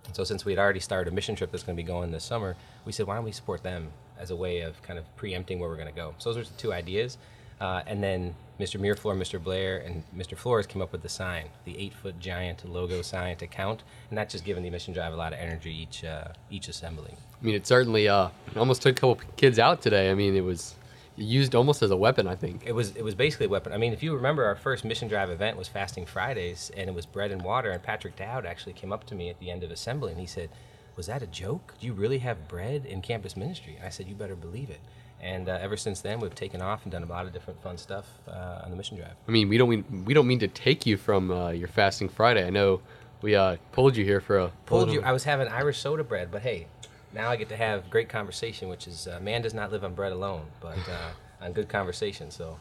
And 0.06 0.16
so 0.16 0.24
since 0.24 0.44
we 0.44 0.52
had 0.52 0.58
already 0.58 0.80
started 0.80 1.10
a 1.12 1.14
mission 1.14 1.34
trip 1.34 1.50
that's 1.50 1.62
going 1.62 1.76
to 1.76 1.82
be 1.82 1.86
going 1.86 2.10
this 2.10 2.24
summer, 2.24 2.56
we 2.84 2.92
said, 2.92 3.06
why 3.06 3.16
don't 3.16 3.24
we 3.24 3.32
support 3.32 3.62
them 3.62 3.90
as 4.18 4.30
a 4.30 4.36
way 4.36 4.60
of 4.60 4.80
kind 4.82 4.98
of 4.98 5.16
preempting 5.16 5.58
where 5.58 5.68
we're 5.68 5.76
going 5.76 5.88
to 5.88 5.94
go? 5.94 6.14
So 6.18 6.32
those 6.32 6.46
are 6.46 6.50
the 6.50 6.58
two 6.58 6.72
ideas. 6.72 7.18
Uh, 7.60 7.82
and 7.86 8.02
then 8.02 8.34
Mr. 8.58 8.80
Miraflor, 8.80 9.16
Mr. 9.16 9.42
Blair, 9.42 9.78
and 9.78 10.02
Mr. 10.16 10.36
Flores 10.36 10.66
came 10.66 10.82
up 10.82 10.90
with 10.90 11.02
the 11.02 11.08
sign, 11.08 11.46
the 11.64 11.78
eight-foot 11.78 12.18
giant 12.18 12.68
logo 12.68 13.02
sign 13.02 13.36
to 13.36 13.46
count, 13.46 13.82
and 14.10 14.18
that's 14.18 14.32
just 14.32 14.44
giving 14.44 14.62
the 14.62 14.70
mission 14.70 14.92
drive 14.92 15.12
a 15.12 15.16
lot 15.16 15.32
of 15.32 15.38
energy 15.38 15.72
each 15.72 16.04
uh, 16.04 16.28
each 16.50 16.68
assembly. 16.68 17.14
I 17.40 17.44
mean, 17.44 17.54
it 17.54 17.66
certainly 17.66 18.08
uh, 18.08 18.28
almost 18.56 18.82
took 18.82 18.96
a 18.96 19.00
couple 19.00 19.20
kids 19.36 19.58
out 19.58 19.80
today. 19.80 20.10
I 20.10 20.14
mean, 20.14 20.34
it 20.34 20.44
was 20.44 20.74
used 21.16 21.54
almost 21.54 21.82
as 21.82 21.90
a 21.90 21.96
weapon, 21.96 22.26
I 22.26 22.34
think. 22.34 22.62
It 22.66 22.72
was 22.72 22.96
it 22.96 23.02
was 23.02 23.14
basically 23.14 23.46
a 23.46 23.48
weapon. 23.48 23.72
I 23.72 23.76
mean, 23.76 23.92
if 23.92 24.02
you 24.02 24.14
remember, 24.14 24.44
our 24.44 24.56
first 24.56 24.84
mission 24.84 25.08
drive 25.08 25.30
event 25.30 25.56
was 25.56 25.68
Fasting 25.68 26.06
Fridays, 26.06 26.70
and 26.76 26.88
it 26.88 26.94
was 26.94 27.06
bread 27.06 27.30
and 27.30 27.42
water. 27.42 27.70
And 27.70 27.82
Patrick 27.82 28.16
Dowd 28.16 28.46
actually 28.46 28.72
came 28.72 28.92
up 28.92 29.04
to 29.04 29.14
me 29.14 29.28
at 29.28 29.38
the 29.38 29.50
end 29.50 29.62
of 29.62 29.70
assembly, 29.70 30.12
and 30.12 30.20
he 30.20 30.26
said, 30.26 30.50
"Was 30.96 31.06
that 31.06 31.22
a 31.22 31.26
joke? 31.26 31.74
Do 31.80 31.86
you 31.86 31.92
really 31.92 32.18
have 32.18 32.48
bread 32.48 32.86
in 32.86 33.02
campus 33.02 33.36
ministry?" 33.36 33.76
And 33.76 33.86
I 33.86 33.90
said, 33.90 34.08
"You 34.08 34.14
better 34.14 34.36
believe 34.36 34.70
it." 34.70 34.80
And 35.20 35.48
uh, 35.48 35.58
ever 35.60 35.76
since 35.76 36.00
then, 36.00 36.20
we've 36.20 36.34
taken 36.34 36.62
off 36.62 36.84
and 36.84 36.92
done 36.92 37.02
a 37.02 37.06
lot 37.06 37.26
of 37.26 37.32
different 37.32 37.60
fun 37.60 37.76
stuff 37.76 38.06
uh, 38.28 38.60
on 38.62 38.70
the 38.70 38.76
mission 38.76 38.96
drive. 38.96 39.14
I 39.26 39.30
mean, 39.32 39.48
we 39.48 39.58
don't 39.58 39.68
mean 39.68 40.04
we 40.04 40.14
don't 40.14 40.26
mean 40.26 40.38
to 40.40 40.48
take 40.48 40.86
you 40.86 40.96
from 40.96 41.30
uh, 41.30 41.50
your 41.50 41.68
fasting 41.68 42.08
Friday. 42.08 42.46
I 42.46 42.50
know 42.50 42.80
we 43.20 43.34
uh, 43.34 43.56
pulled 43.72 43.96
you 43.96 44.04
here 44.04 44.20
for 44.20 44.38
a 44.38 44.52
Pulled 44.66 44.92
you. 44.92 45.02
I 45.02 45.12
was 45.12 45.24
having 45.24 45.48
Irish 45.48 45.78
soda 45.78 46.04
bread, 46.04 46.30
but 46.30 46.42
hey, 46.42 46.68
now 47.12 47.30
I 47.30 47.36
get 47.36 47.48
to 47.48 47.56
have 47.56 47.90
great 47.90 48.08
conversation, 48.08 48.68
which 48.68 48.86
is 48.86 49.08
uh, 49.08 49.18
man 49.20 49.42
does 49.42 49.54
not 49.54 49.72
live 49.72 49.82
on 49.82 49.94
bread 49.94 50.12
alone, 50.12 50.46
but 50.60 50.78
uh, 50.88 51.10
on 51.44 51.52
good 51.52 51.68
conversation. 51.68 52.30
So 52.30 52.56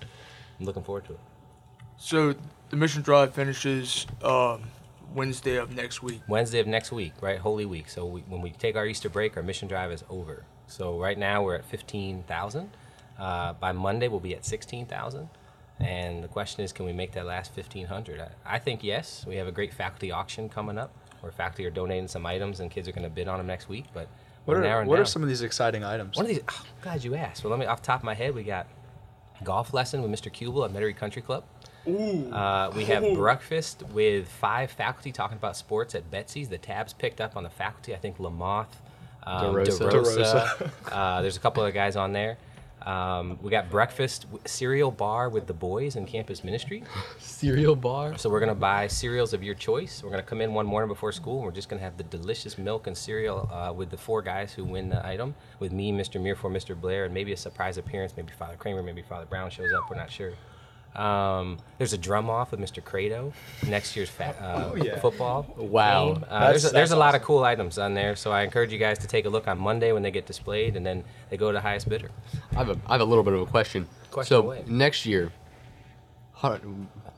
I'm 0.60 0.66
looking 0.66 0.84
forward 0.84 1.06
to 1.06 1.14
it. 1.14 1.20
So 1.98 2.36
the 2.70 2.76
mission 2.76 3.02
drive 3.02 3.34
finishes 3.34 4.08
um, 4.24 4.64
Wednesday 5.14 5.58
of 5.58 5.76
next 5.76 6.02
week. 6.02 6.22
Wednesday 6.28 6.60
of 6.60 6.68
next 6.68 6.92
week, 6.92 7.14
right? 7.22 7.40
Holy 7.40 7.66
Week. 7.66 7.90
So 7.90 8.06
we, 8.06 8.22
when 8.22 8.42
we 8.42 8.52
take 8.52 8.76
our 8.76 8.86
Easter 8.86 9.10
break, 9.10 9.38
our 9.38 9.44
mission 9.44 9.68
drive 9.68 9.92
is 9.92 10.04
over. 10.10 10.44
So 10.68 11.00
right 11.00 11.18
now 11.18 11.44
we're 11.44 11.56
at 11.56 11.66
15,000. 11.66 12.70
Uh, 13.18 13.54
by 13.54 13.72
Monday 13.72 14.08
we'll 14.08 14.20
be 14.20 14.36
at 14.36 14.46
16,000. 14.46 15.30
And 15.80 16.24
the 16.24 16.28
question 16.28 16.64
is, 16.64 16.72
can 16.74 16.86
we 16.86 16.94
make 16.94 17.12
that 17.14 17.26
last 17.26 17.56
1,500? 17.56 18.20
I, 18.20 18.56
I 18.56 18.60
think 18.60 18.84
yes. 18.84 19.26
We 19.28 19.36
have 19.36 19.48
a 19.48 19.52
great 19.52 19.74
faculty 19.74 20.12
auction 20.12 20.50
coming 20.50 20.78
up 20.78 20.92
where 21.22 21.32
faculty 21.32 21.66
are 21.66 21.70
donating 21.72 22.08
some 22.08 22.26
items 22.26 22.60
and 22.60 22.70
kids 22.70 22.88
are 22.88 22.92
going 22.92 23.04
to 23.04 23.10
bid 23.10 23.28
on 23.28 23.38
them 23.38 23.48
next 23.48 23.70
week. 23.70 23.86
But 23.94 24.08
What 24.46 24.58
are 24.58 24.86
what 24.86 25.00
are 25.00 25.06
some 25.06 25.24
of 25.24 25.30
these 25.30 25.42
exciting 25.42 25.84
items? 25.84 26.16
One 26.16 26.26
of 26.26 26.30
these, 26.30 26.42
oh, 26.50 26.64
glad 26.82 27.04
you 27.04 27.16
asked. 27.16 27.44
Well, 27.44 27.52
let 27.52 27.60
me, 27.60 27.66
off 27.66 27.82
the 27.82 27.88
top 27.88 28.00
of 28.02 28.04
my 28.06 28.14
head, 28.14 28.34
we 28.34 28.44
got 28.44 28.68
golf 29.44 29.74
lesson 29.74 30.02
with 30.02 30.12
Mr. 30.12 30.32
Kubel 30.32 30.66
at 30.66 30.72
Metairie 30.72 30.96
Country 30.96 31.22
Club. 31.22 31.44
Ooh. 31.88 32.32
Uh, 32.32 32.72
we 32.76 32.86
have 32.86 33.04
breakfast 33.14 33.84
with 33.94 34.28
five 34.28 34.72
faculty 34.72 35.12
talking 35.12 35.38
about 35.38 35.56
sports 35.56 35.96
at 35.96 36.10
Betsy's. 36.10 36.50
The 36.50 36.58
tabs 36.58 36.94
picked 36.94 37.22
up 37.22 37.38
on 37.38 37.44
the 37.44 37.50
faculty. 37.50 37.94
I 37.94 37.98
think 37.98 38.18
Lamoth, 38.18 38.68
um, 39.28 39.56
DeRosa. 39.56 39.92
DeRosa. 39.92 40.72
uh, 40.92 41.22
there's 41.22 41.38
a 41.38 41.40
couple 41.40 41.64
of 41.64 41.74
guys 41.74 41.96
on 41.96 42.14
there. 42.14 42.38
Um, 42.88 43.38
we 43.42 43.52
got 43.52 43.70
breakfast 43.70 44.28
cereal 44.46 44.92
bar 44.92 45.28
with 45.28 45.46
the 45.46 45.54
boys 45.54 45.98
in 45.98 46.06
campus 46.06 46.44
ministry. 46.44 46.84
cereal 47.20 47.76
bar. 47.76 48.18
So 48.18 48.30
we're 48.30 48.40
gonna 48.40 48.56
buy 48.56 48.88
cereals 48.88 49.34
of 49.34 49.44
your 49.44 49.56
choice. 49.56 50.02
We're 50.02 50.12
gonna 50.12 50.24
come 50.24 50.40
in 50.40 50.54
one 50.54 50.66
morning 50.66 50.88
before 50.88 51.12
school. 51.12 51.38
and 51.38 51.46
We're 51.46 51.52
just 51.52 51.68
gonna 51.68 51.82
have 51.82 51.98
the 51.98 52.06
delicious 52.06 52.58
milk 52.58 52.88
and 52.88 52.98
cereal 52.98 53.50
uh, 53.52 53.74
with 53.74 53.90
the 53.90 53.98
four 53.98 54.22
guys 54.22 54.54
who 54.54 54.64
win 54.64 54.88
the 54.88 55.06
item. 55.06 55.36
With 55.60 55.74
me, 55.74 55.92
Mr. 55.92 56.22
Miraflor, 56.22 56.52
Mr. 56.52 56.80
Blair, 56.80 57.04
and 57.06 57.14
maybe 57.14 57.34
a 57.34 57.38
surprise 57.38 57.78
appearance. 57.78 58.14
Maybe 58.16 58.32
Father 58.32 58.56
Kramer, 58.56 58.82
maybe 58.82 59.02
Father 59.02 59.26
Brown 59.26 59.50
shows 59.50 59.74
up. 59.74 59.90
We're 59.90 59.98
not 59.98 60.10
sure. 60.10 60.32
Um, 60.98 61.60
there's 61.77 61.94
a 61.94 61.98
drum 61.98 62.30
off 62.30 62.51
with 62.51 62.60
Mr. 62.60 62.84
Credo. 62.84 63.32
Next 63.68 63.96
year's 63.96 64.10
fa- 64.10 64.36
uh, 64.42 64.98
football. 65.00 65.46
Wow. 65.56 66.22
Uh, 66.27 66.50
there's 66.50 66.66
a, 66.66 66.70
there's 66.70 66.89
that's 66.89 66.92
a 66.92 66.96
lot 66.96 67.13
of 67.13 67.22
cool 67.22 67.44
items 67.44 67.77
on 67.77 67.94
there. 67.94 68.16
So 68.16 68.32
I 68.32 68.42
encourage 68.42 68.74
you 68.74 68.80
guys 68.80 68.98
to 69.00 69.08
take 69.08 69.25
a 69.25 69.30
look 69.30 69.48
on 69.48 69.60
Monday 69.60 69.92
when 69.92 70.01
they 70.01 70.10
get 70.12 70.25
displayed, 70.25 70.75
and 70.75 70.84
then 70.86 71.04
they 71.30 71.38
go 71.38 71.51
to 71.51 71.60
highest 71.62 71.88
bidder. 71.88 72.10
I 72.54 72.56
have 72.56 72.70
a 72.70 72.77
I 72.88 72.94
have 72.94 73.01
a 73.01 73.06
little 73.06 73.24
bit 73.24 73.34
of 73.34 73.42
a 73.42 73.46
question. 73.46 73.88
Question 74.10 74.30
so 74.30 74.42
away. 74.42 74.63
next 74.66 75.06
year, 75.06 75.32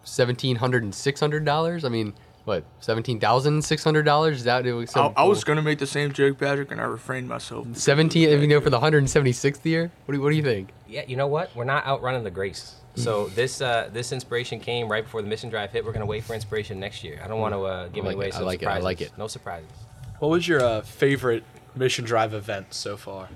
seventeen 0.03 0.57
hundred 0.57 0.83
and 0.83 0.93
six 0.93 1.19
hundred 1.19 1.45
dollars. 1.45 1.85
I 1.85 1.89
mean, 1.89 2.13
what 2.43 2.65
seventeen 2.81 3.19
thousand 3.19 3.63
six 3.63 3.83
hundred 3.83 4.03
dollars? 4.03 4.37
Is 4.39 4.43
that 4.43 4.65
it 4.65 4.73
was 4.73 4.89
I, 4.89 4.93
some 4.93 5.13
I 5.15 5.23
was 5.23 5.43
gonna 5.43 5.61
make 5.61 5.79
the 5.79 5.87
same 5.87 6.11
joke, 6.11 6.37
Patrick, 6.39 6.71
and 6.71 6.81
I 6.81 6.85
refrained 6.85 7.29
myself. 7.29 7.67
seventeen? 7.77 8.29
You 8.29 8.47
know, 8.47 8.59
for 8.59 8.69
the 8.69 8.79
hundred 8.79 8.99
and 8.99 9.09
seventy 9.09 9.31
sixth 9.31 9.65
year. 9.65 9.91
What 10.05 10.13
do 10.13 10.17
you, 10.17 10.23
what 10.23 10.31
do 10.31 10.35
you 10.35 10.43
think? 10.43 10.71
Yeah, 10.87 11.03
you 11.07 11.15
know 11.15 11.27
what? 11.27 11.55
We're 11.55 11.63
not 11.63 11.85
outrunning 11.85 12.23
the 12.23 12.31
grace. 12.31 12.75
So 12.95 13.27
this 13.29 13.61
uh, 13.61 13.89
this 13.93 14.11
inspiration 14.11 14.59
came 14.59 14.89
right 14.89 15.03
before 15.03 15.21
the 15.21 15.27
mission 15.27 15.49
drive 15.49 15.71
hit. 15.71 15.85
We're 15.85 15.93
gonna 15.93 16.05
wait 16.05 16.23
for 16.23 16.33
inspiration 16.33 16.79
next 16.79 17.03
year. 17.03 17.21
I 17.23 17.27
don't 17.27 17.39
want 17.39 17.53
to 17.53 17.61
uh, 17.61 17.87
give 17.89 18.03
I 18.03 18.07
like 18.07 18.15
away 18.15 18.27
it. 18.27 18.33
I 18.33 18.37
some 18.37 18.45
like 18.45 18.61
it. 18.61 18.67
I 18.67 18.79
like 18.79 19.01
it. 19.01 19.11
No 19.17 19.27
surprises. 19.27 19.69
What 20.19 20.29
was 20.29 20.47
your 20.47 20.61
uh, 20.61 20.81
favorite 20.81 21.43
mission 21.75 22.03
drive 22.03 22.33
event 22.33 22.73
so 22.73 22.97
far? 22.97 23.29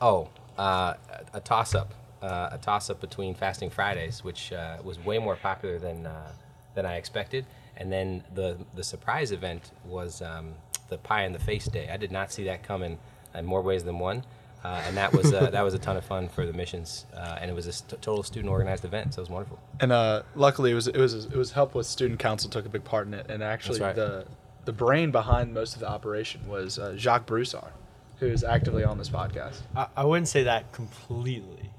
Oh, 0.00 0.28
uh, 0.58 0.94
a 1.32 1.40
toss 1.40 1.74
up, 1.74 1.94
uh, 2.22 2.50
a 2.52 2.58
toss 2.58 2.90
up 2.90 3.00
between 3.00 3.34
Fasting 3.34 3.70
Fridays, 3.70 4.22
which 4.22 4.52
uh, 4.52 4.78
was 4.82 4.98
way 5.04 5.18
more 5.18 5.36
popular 5.36 5.78
than 5.78 6.06
uh, 6.06 6.32
than 6.74 6.86
I 6.86 6.96
expected, 6.96 7.44
and 7.76 7.90
then 7.90 8.22
the 8.34 8.56
the 8.74 8.84
surprise 8.84 9.32
event 9.32 9.72
was 9.84 10.22
um, 10.22 10.54
the 10.88 10.98
pie 10.98 11.24
in 11.24 11.32
the 11.32 11.38
face 11.38 11.66
day. 11.66 11.88
I 11.92 11.96
did 11.96 12.12
not 12.12 12.32
see 12.32 12.44
that 12.44 12.62
coming 12.62 12.98
in 13.34 13.44
more 13.44 13.62
ways 13.62 13.84
than 13.84 13.98
one. 13.98 14.24
Uh, 14.64 14.80
and 14.86 14.96
that 14.96 15.12
was 15.12 15.32
uh, 15.32 15.50
that 15.50 15.62
was 15.62 15.74
a 15.74 15.78
ton 15.78 15.96
of 15.96 16.04
fun 16.04 16.28
for 16.28 16.46
the 16.46 16.52
missions, 16.52 17.04
uh, 17.16 17.36
and 17.40 17.50
it 17.50 17.54
was 17.54 17.66
a 17.66 17.72
st- 17.72 18.00
total 18.00 18.22
student 18.22 18.48
organized 18.48 18.84
event, 18.84 19.12
so 19.12 19.18
it 19.18 19.22
was 19.22 19.30
wonderful. 19.30 19.58
And 19.80 19.90
uh, 19.90 20.22
luckily, 20.36 20.70
it 20.70 20.74
was 20.74 20.86
it 20.86 20.96
was 20.96 21.24
it 21.24 21.34
was 21.34 21.50
help 21.50 21.74
with 21.74 21.84
student 21.84 22.20
council 22.20 22.48
took 22.48 22.64
a 22.64 22.68
big 22.68 22.84
part 22.84 23.08
in 23.08 23.14
it. 23.14 23.26
And 23.28 23.42
actually, 23.42 23.80
right. 23.80 23.96
the 23.96 24.24
the 24.64 24.72
brain 24.72 25.10
behind 25.10 25.52
most 25.52 25.74
of 25.74 25.80
the 25.80 25.88
operation 25.88 26.46
was 26.46 26.78
uh, 26.78 26.94
Jacques 26.96 27.26
Broussard, 27.26 27.72
who 28.20 28.26
is 28.26 28.44
actively 28.44 28.84
on 28.84 28.98
this 28.98 29.08
podcast. 29.08 29.62
I, 29.74 29.88
I 29.96 30.04
wouldn't 30.04 30.28
say 30.28 30.44
that 30.44 30.70
completely, 30.70 31.70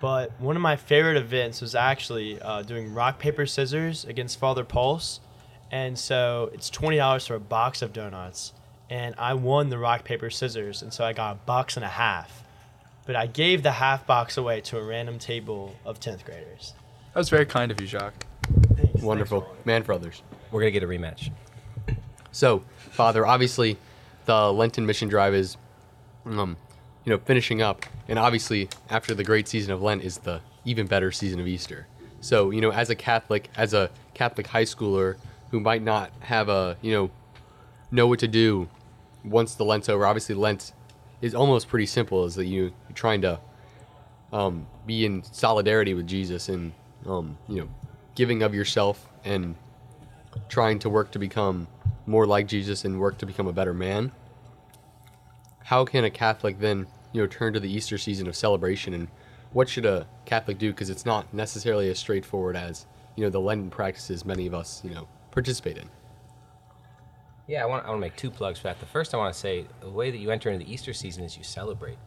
but 0.00 0.32
one 0.40 0.56
of 0.56 0.62
my 0.62 0.76
favorite 0.76 1.18
events 1.18 1.60
was 1.60 1.74
actually 1.74 2.40
uh, 2.40 2.62
doing 2.62 2.94
rock 2.94 3.18
paper 3.18 3.44
scissors 3.44 4.06
against 4.06 4.38
Father 4.38 4.64
Polce, 4.64 5.20
and 5.70 5.98
so 5.98 6.50
it's 6.54 6.70
twenty 6.70 6.96
dollars 6.96 7.26
for 7.26 7.34
a 7.34 7.40
box 7.40 7.82
of 7.82 7.92
donuts, 7.92 8.54
and 8.90 9.14
I 9.18 9.34
won 9.34 9.70
the 9.70 9.78
rock 9.78 10.04
paper 10.04 10.30
scissors, 10.30 10.82
and 10.82 10.92
so 10.92 11.04
I 11.04 11.12
got 11.12 11.32
a 11.32 11.38
box 11.46 11.76
and 11.76 11.84
a 11.84 11.88
half, 11.88 12.42
but 13.06 13.16
I 13.16 13.26
gave 13.26 13.62
the 13.62 13.72
half 13.72 14.06
box 14.06 14.36
away 14.36 14.60
to 14.62 14.78
a 14.78 14.84
random 14.84 15.18
table 15.18 15.74
of 15.84 16.00
tenth 16.00 16.24
graders. 16.24 16.74
That 17.12 17.20
was 17.20 17.28
very 17.28 17.46
kind 17.46 17.70
of 17.70 17.80
you, 17.80 17.86
Jacques. 17.86 18.26
Wonderful. 19.00 19.46
Man 19.64 19.82
for 19.82 19.92
others. 19.92 20.22
We're 20.50 20.60
gonna 20.60 20.70
get 20.70 20.82
a 20.82 20.86
rematch. 20.86 21.30
So, 22.32 22.64
Father, 22.90 23.26
obviously, 23.26 23.78
the 24.24 24.52
Lenten 24.52 24.86
mission 24.86 25.08
drive 25.08 25.34
is, 25.34 25.56
um, 26.26 26.56
you 27.04 27.10
know, 27.10 27.18
finishing 27.18 27.62
up, 27.62 27.84
and 28.08 28.18
obviously, 28.18 28.68
after 28.90 29.14
the 29.14 29.24
great 29.24 29.46
season 29.46 29.72
of 29.72 29.82
Lent 29.82 30.02
is 30.02 30.18
the 30.18 30.40
even 30.64 30.86
better 30.86 31.12
season 31.12 31.38
of 31.38 31.46
Easter. 31.46 31.86
So, 32.20 32.50
you 32.50 32.60
know, 32.60 32.72
as 32.72 32.90
a 32.90 32.94
Catholic, 32.94 33.50
as 33.56 33.74
a 33.74 33.90
Catholic 34.14 34.46
high 34.46 34.64
schooler 34.64 35.16
who 35.50 35.60
might 35.60 35.82
not 35.82 36.10
have 36.20 36.48
a, 36.48 36.76
you 36.80 36.92
know, 36.92 37.10
know 37.94 38.06
what 38.06 38.18
to 38.18 38.28
do 38.28 38.68
once 39.24 39.54
the 39.54 39.64
Lent's 39.64 39.88
over. 39.88 40.06
Obviously, 40.06 40.34
Lent 40.34 40.72
is 41.22 41.34
almost 41.34 41.68
pretty 41.68 41.86
simple, 41.86 42.24
is 42.24 42.34
that 42.34 42.46
you 42.46 42.72
you're 42.88 42.94
trying 42.94 43.22
to 43.22 43.40
um, 44.32 44.66
be 44.84 45.06
in 45.06 45.22
solidarity 45.22 45.94
with 45.94 46.06
Jesus 46.06 46.48
and, 46.48 46.72
um, 47.06 47.38
you 47.48 47.56
know, 47.56 47.68
giving 48.14 48.42
of 48.42 48.54
yourself 48.54 49.08
and 49.24 49.54
trying 50.48 50.78
to 50.80 50.90
work 50.90 51.12
to 51.12 51.18
become 51.18 51.68
more 52.06 52.26
like 52.26 52.48
Jesus 52.48 52.84
and 52.84 53.00
work 53.00 53.16
to 53.18 53.26
become 53.26 53.46
a 53.46 53.52
better 53.52 53.72
man. 53.72 54.12
How 55.62 55.84
can 55.84 56.04
a 56.04 56.10
Catholic 56.10 56.58
then, 56.58 56.86
you 57.12 57.22
know, 57.22 57.26
turn 57.26 57.54
to 57.54 57.60
the 57.60 57.72
Easter 57.72 57.96
season 57.96 58.26
of 58.26 58.36
celebration 58.36 58.92
and 58.92 59.08
what 59.52 59.68
should 59.68 59.86
a 59.86 60.06
Catholic 60.24 60.58
do? 60.58 60.72
Because 60.72 60.90
it's 60.90 61.06
not 61.06 61.32
necessarily 61.32 61.88
as 61.88 61.98
straightforward 61.98 62.56
as, 62.56 62.86
you 63.14 63.24
know, 63.24 63.30
the 63.30 63.40
Lenten 63.40 63.70
practices 63.70 64.24
many 64.24 64.46
of 64.48 64.54
us, 64.54 64.82
you 64.84 64.90
know, 64.90 65.06
participate 65.30 65.78
in. 65.78 65.88
Yeah, 67.46 67.62
I 67.62 67.66
want, 67.66 67.84
I 67.84 67.90
want 67.90 67.98
to 67.98 68.00
make 68.00 68.16
two 68.16 68.30
plugs 68.30 68.58
for 68.58 68.68
that. 68.68 68.80
The 68.80 68.86
first, 68.86 69.14
I 69.14 69.18
want 69.18 69.34
to 69.34 69.38
say 69.38 69.66
the 69.80 69.90
way 69.90 70.10
that 70.10 70.16
you 70.16 70.30
enter 70.30 70.50
into 70.50 70.64
the 70.64 70.72
Easter 70.72 70.94
season 70.94 71.24
is 71.24 71.36
you 71.36 71.44
celebrate. 71.44 71.98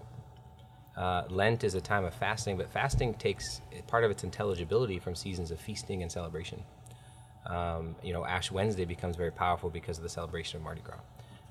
Uh, 0.96 1.24
Lent 1.30 1.64
is 1.64 1.76
a 1.76 1.82
time 1.82 2.06
of 2.06 2.14
fasting, 2.16 2.58
but 2.58 2.72
fasting 2.72 3.14
takes 3.14 3.62
part 3.86 4.04
of 4.04 4.10
its 4.10 4.24
intelligibility 4.24 4.98
from 4.98 5.14
seasons 5.14 5.52
of 5.52 5.60
feasting 5.60 6.02
and 6.02 6.12
celebration. 6.12 6.64
Um, 7.46 7.96
you 8.04 8.14
know, 8.14 8.26
Ash 8.26 8.52
Wednesday 8.52 8.84
becomes 8.84 9.16
very 9.16 9.32
powerful 9.32 9.70
because 9.70 9.98
of 9.98 10.04
the 10.04 10.10
celebration 10.10 10.58
of 10.58 10.64
Mardi 10.64 10.82
Gras. 10.82 11.00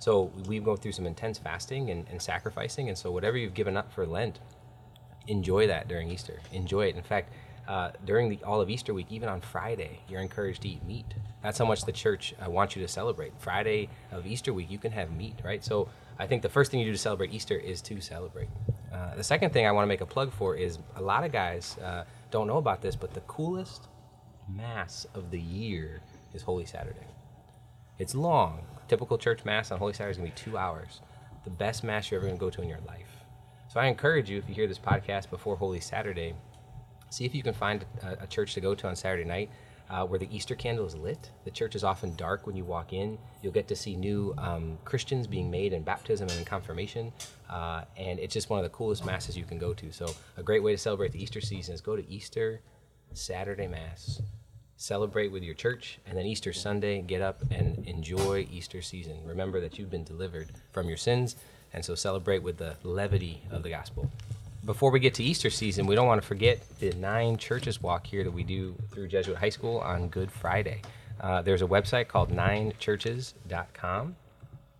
So 0.00 0.32
we 0.48 0.58
go 0.58 0.74
through 0.74 0.92
some 0.92 1.06
intense 1.06 1.38
fasting 1.38 1.90
and, 1.90 2.06
and 2.10 2.20
sacrificing, 2.20 2.88
and 2.88 2.98
so 2.98 3.12
whatever 3.12 3.38
you've 3.38 3.54
given 3.54 3.76
up 3.76 3.92
for 3.92 4.04
Lent, 4.04 4.40
enjoy 5.28 5.68
that 5.68 5.86
during 5.86 6.10
Easter. 6.10 6.40
Enjoy 6.52 6.86
it. 6.86 6.96
In 6.96 7.02
fact, 7.02 7.32
uh, 7.68 7.90
during 8.04 8.28
the 8.28 8.38
all 8.44 8.60
of 8.60 8.70
Easter 8.70 8.94
week, 8.94 9.06
even 9.10 9.28
on 9.28 9.40
Friday, 9.40 10.00
you're 10.08 10.20
encouraged 10.20 10.62
to 10.62 10.68
eat 10.68 10.84
meat. 10.84 11.06
That's 11.42 11.58
how 11.58 11.64
much 11.64 11.84
the 11.84 11.92
church 11.92 12.34
uh, 12.44 12.50
wants 12.50 12.76
you 12.76 12.82
to 12.82 12.88
celebrate. 12.88 13.32
Friday 13.38 13.88
of 14.12 14.26
Easter 14.26 14.52
week, 14.52 14.70
you 14.70 14.78
can 14.78 14.92
have 14.92 15.10
meat, 15.10 15.40
right? 15.44 15.64
So 15.64 15.88
I 16.18 16.26
think 16.26 16.42
the 16.42 16.48
first 16.48 16.70
thing 16.70 16.80
you 16.80 16.86
do 16.86 16.92
to 16.92 16.98
celebrate 16.98 17.32
Easter 17.32 17.56
is 17.56 17.80
to 17.82 18.00
celebrate. 18.00 18.48
Uh, 18.92 19.14
the 19.14 19.24
second 19.24 19.52
thing 19.52 19.66
I 19.66 19.72
want 19.72 19.84
to 19.84 19.88
make 19.88 20.00
a 20.00 20.06
plug 20.06 20.32
for 20.32 20.56
is 20.56 20.78
a 20.94 21.02
lot 21.02 21.24
of 21.24 21.32
guys 21.32 21.76
uh, 21.78 22.04
don't 22.30 22.46
know 22.46 22.56
about 22.56 22.82
this, 22.82 22.96
but 22.96 23.12
the 23.14 23.20
coolest 23.20 23.88
mass 24.48 25.06
of 25.14 25.30
the 25.30 25.40
year 25.40 26.00
is 26.32 26.42
Holy 26.42 26.64
Saturday. 26.64 27.06
It's 27.98 28.14
long. 28.14 28.60
Typical 28.88 29.18
church 29.18 29.44
mass 29.44 29.70
on 29.70 29.78
Holy 29.78 29.92
Saturday 29.92 30.12
is 30.12 30.18
going 30.18 30.30
to 30.30 30.36
be 30.36 30.50
two 30.50 30.56
hours. 30.56 31.00
The 31.44 31.50
best 31.50 31.82
mass 31.84 32.10
you're 32.10 32.20
ever 32.20 32.26
going 32.26 32.38
to 32.38 32.40
go 32.40 32.50
to 32.50 32.62
in 32.62 32.68
your 32.68 32.80
life. 32.86 33.24
So 33.68 33.80
I 33.80 33.86
encourage 33.86 34.30
you, 34.30 34.38
if 34.38 34.48
you 34.48 34.54
hear 34.54 34.66
this 34.66 34.78
podcast 34.78 35.28
before 35.28 35.56
Holy 35.56 35.80
Saturday, 35.80 36.34
see 37.10 37.24
if 37.24 37.34
you 37.34 37.42
can 37.42 37.54
find 37.54 37.84
a, 38.02 38.24
a 38.24 38.26
church 38.26 38.54
to 38.54 38.60
go 38.60 38.74
to 38.74 38.88
on 38.88 38.96
Saturday 38.96 39.24
night 39.24 39.50
uh, 39.88 40.04
where 40.04 40.18
the 40.18 40.28
Easter 40.34 40.54
candle 40.54 40.86
is 40.86 40.96
lit. 40.96 41.30
The 41.44 41.50
church 41.50 41.74
is 41.74 41.84
often 41.84 42.14
dark 42.16 42.46
when 42.46 42.56
you 42.56 42.64
walk 42.64 42.92
in. 42.92 43.18
You'll 43.42 43.52
get 43.52 43.68
to 43.68 43.76
see 43.76 43.96
new 43.96 44.34
um, 44.38 44.78
Christians 44.84 45.26
being 45.26 45.50
made 45.50 45.72
in 45.72 45.82
baptism 45.82 46.28
and 46.28 46.38
in 46.38 46.44
confirmation. 46.44 47.12
Uh, 47.48 47.82
and 47.96 48.18
it's 48.18 48.34
just 48.34 48.50
one 48.50 48.58
of 48.58 48.64
the 48.64 48.70
coolest 48.70 49.04
masses 49.04 49.36
you 49.36 49.44
can 49.44 49.58
go 49.58 49.72
to. 49.74 49.92
So, 49.92 50.12
a 50.36 50.42
great 50.42 50.62
way 50.62 50.72
to 50.72 50.78
celebrate 50.78 51.12
the 51.12 51.22
Easter 51.22 51.40
season 51.40 51.74
is 51.74 51.80
go 51.80 51.96
to 51.96 52.08
Easter 52.10 52.60
Saturday 53.12 53.68
Mass, 53.68 54.20
celebrate 54.76 55.30
with 55.30 55.44
your 55.44 55.54
church, 55.54 56.00
and 56.06 56.18
then 56.18 56.26
Easter 56.26 56.52
Sunday, 56.52 57.00
get 57.02 57.22
up 57.22 57.42
and 57.50 57.86
enjoy 57.86 58.46
Easter 58.50 58.82
season. 58.82 59.18
Remember 59.24 59.60
that 59.60 59.78
you've 59.78 59.90
been 59.90 60.04
delivered 60.04 60.50
from 60.72 60.88
your 60.88 60.96
sins, 60.96 61.36
and 61.72 61.84
so 61.84 61.94
celebrate 61.94 62.42
with 62.42 62.56
the 62.58 62.76
levity 62.82 63.42
of 63.50 63.62
the 63.62 63.70
gospel 63.70 64.10
before 64.66 64.90
we 64.90 64.98
get 64.98 65.14
to 65.14 65.22
Easter 65.22 65.48
season, 65.48 65.86
we 65.86 65.94
don't 65.94 66.08
want 66.08 66.20
to 66.20 66.26
forget 66.26 66.60
the 66.80 66.90
nine 66.94 67.36
churches 67.36 67.80
walk 67.80 68.04
here 68.04 68.24
that 68.24 68.30
we 68.32 68.42
do 68.42 68.74
through 68.90 69.06
Jesuit 69.06 69.36
High 69.36 69.48
School 69.48 69.78
on 69.78 70.08
Good 70.08 70.30
Friday. 70.30 70.82
Uh, 71.20 71.40
there's 71.40 71.62
a 71.62 71.66
website 71.66 72.08
called 72.08 72.32
ninechurches.com. 72.32 74.16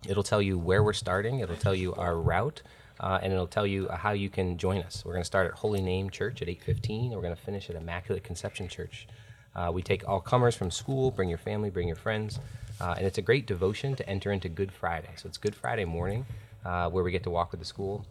It'll 0.07 0.23
tell 0.23 0.41
you 0.41 0.59
where 0.59 0.83
we're 0.83 0.93
starting, 0.93 1.39
it'll 1.39 1.55
tell 1.55 1.73
you 1.73 1.93
our 1.95 2.17
route, 2.17 2.61
uh, 2.99 3.19
and 3.23 3.31
it'll 3.31 3.47
tell 3.47 3.65
you 3.65 3.87
how 3.87 4.11
you 4.11 4.29
can 4.29 4.57
join 4.57 4.81
us. 4.81 5.03
We're 5.05 5.13
going 5.13 5.23
to 5.23 5.27
start 5.27 5.47
at 5.47 5.53
Holy 5.53 5.81
Name 5.81 6.09
Church 6.09 6.41
at 6.41 6.49
8:15. 6.49 7.11
We're 7.11 7.21
going 7.21 7.35
to 7.35 7.41
finish 7.41 7.69
at 7.69 7.77
Immaculate 7.77 8.25
Conception 8.25 8.67
Church. 8.67 9.07
Uh, 9.55 9.71
we 9.73 9.81
take 9.81 10.07
all 10.07 10.19
comers 10.19 10.55
from 10.55 10.69
school. 10.69 11.11
Bring 11.11 11.29
your 11.29 11.37
family, 11.37 11.69
bring 11.69 11.87
your 11.87 11.95
friends, 11.95 12.39
uh, 12.81 12.95
and 12.97 13.07
it's 13.07 13.17
a 13.17 13.23
great 13.23 13.47
devotion 13.47 13.95
to 13.95 14.07
enter 14.07 14.31
into 14.31 14.49
Good 14.49 14.71
Friday. 14.71 15.09
So 15.15 15.27
it's 15.27 15.37
Good 15.37 15.55
Friday 15.55 15.85
morning 15.85 16.25
uh, 16.65 16.89
where 16.89 17.03
we 17.03 17.11
get 17.11 17.23
to 17.23 17.29
walk 17.29 17.51
with 17.51 17.61
the 17.61 17.65
school. 17.65 18.05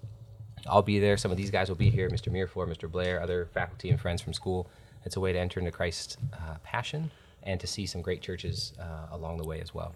I'll 0.68 0.82
be 0.82 0.98
there. 0.98 1.16
Some 1.16 1.30
of 1.30 1.36
these 1.36 1.50
guys 1.50 1.68
will 1.68 1.76
be 1.76 1.90
here. 1.90 2.08
Mr. 2.10 2.32
Miraflor, 2.32 2.68
Mr. 2.68 2.90
Blair, 2.90 3.20
other 3.20 3.46
faculty 3.52 3.90
and 3.90 4.00
friends 4.00 4.20
from 4.20 4.32
school. 4.32 4.68
It's 5.04 5.16
a 5.16 5.20
way 5.20 5.32
to 5.32 5.38
enter 5.38 5.60
into 5.60 5.70
Christ's 5.70 6.16
uh, 6.32 6.56
passion 6.62 7.10
and 7.42 7.60
to 7.60 7.66
see 7.66 7.86
some 7.86 8.02
great 8.02 8.20
churches 8.20 8.72
uh, 8.80 9.14
along 9.14 9.38
the 9.38 9.44
way 9.44 9.60
as 9.60 9.72
well. 9.72 9.94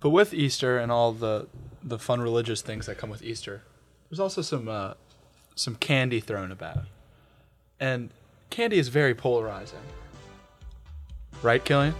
But 0.00 0.10
with 0.10 0.32
Easter 0.32 0.78
and 0.78 0.90
all 0.90 1.12
the 1.12 1.48
the 1.82 1.98
fun 1.98 2.20
religious 2.20 2.60
things 2.60 2.86
that 2.86 2.98
come 2.98 3.08
with 3.08 3.22
Easter, 3.22 3.62
there's 4.08 4.20
also 4.20 4.42
some 4.42 4.68
uh, 4.68 4.94
some 5.54 5.76
candy 5.76 6.20
thrown 6.20 6.50
about, 6.52 6.84
and 7.78 8.10
candy 8.48 8.78
is 8.78 8.88
very 8.88 9.14
polarizing. 9.14 9.78
Right, 11.42 11.64
Killian? 11.64 11.94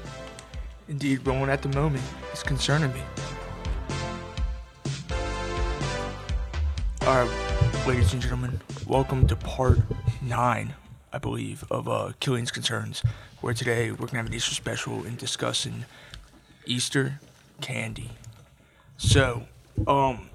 Indeed, 0.88 1.20
but 1.24 1.34
one 1.34 1.48
at 1.48 1.62
the 1.62 1.68
moment 1.68 2.04
is 2.32 2.42
concerning 2.42 2.92
me. 2.92 3.02
Ladies 7.10 8.12
and 8.12 8.22
gentlemen, 8.22 8.60
welcome 8.86 9.26
to 9.26 9.34
part 9.34 9.80
nine, 10.22 10.74
I 11.12 11.18
believe, 11.18 11.64
of 11.68 11.88
uh, 11.88 12.12
Killian's 12.20 12.52
Concerns, 12.52 13.02
where 13.40 13.52
today 13.52 13.90
we're 13.90 14.06
gonna 14.06 14.18
have 14.18 14.26
an 14.26 14.34
Easter 14.34 14.54
special 14.54 15.04
and 15.04 15.18
discussing 15.18 15.86
Easter 16.66 17.18
candy. 17.60 18.12
So, 18.96 19.42
um, 19.88 20.30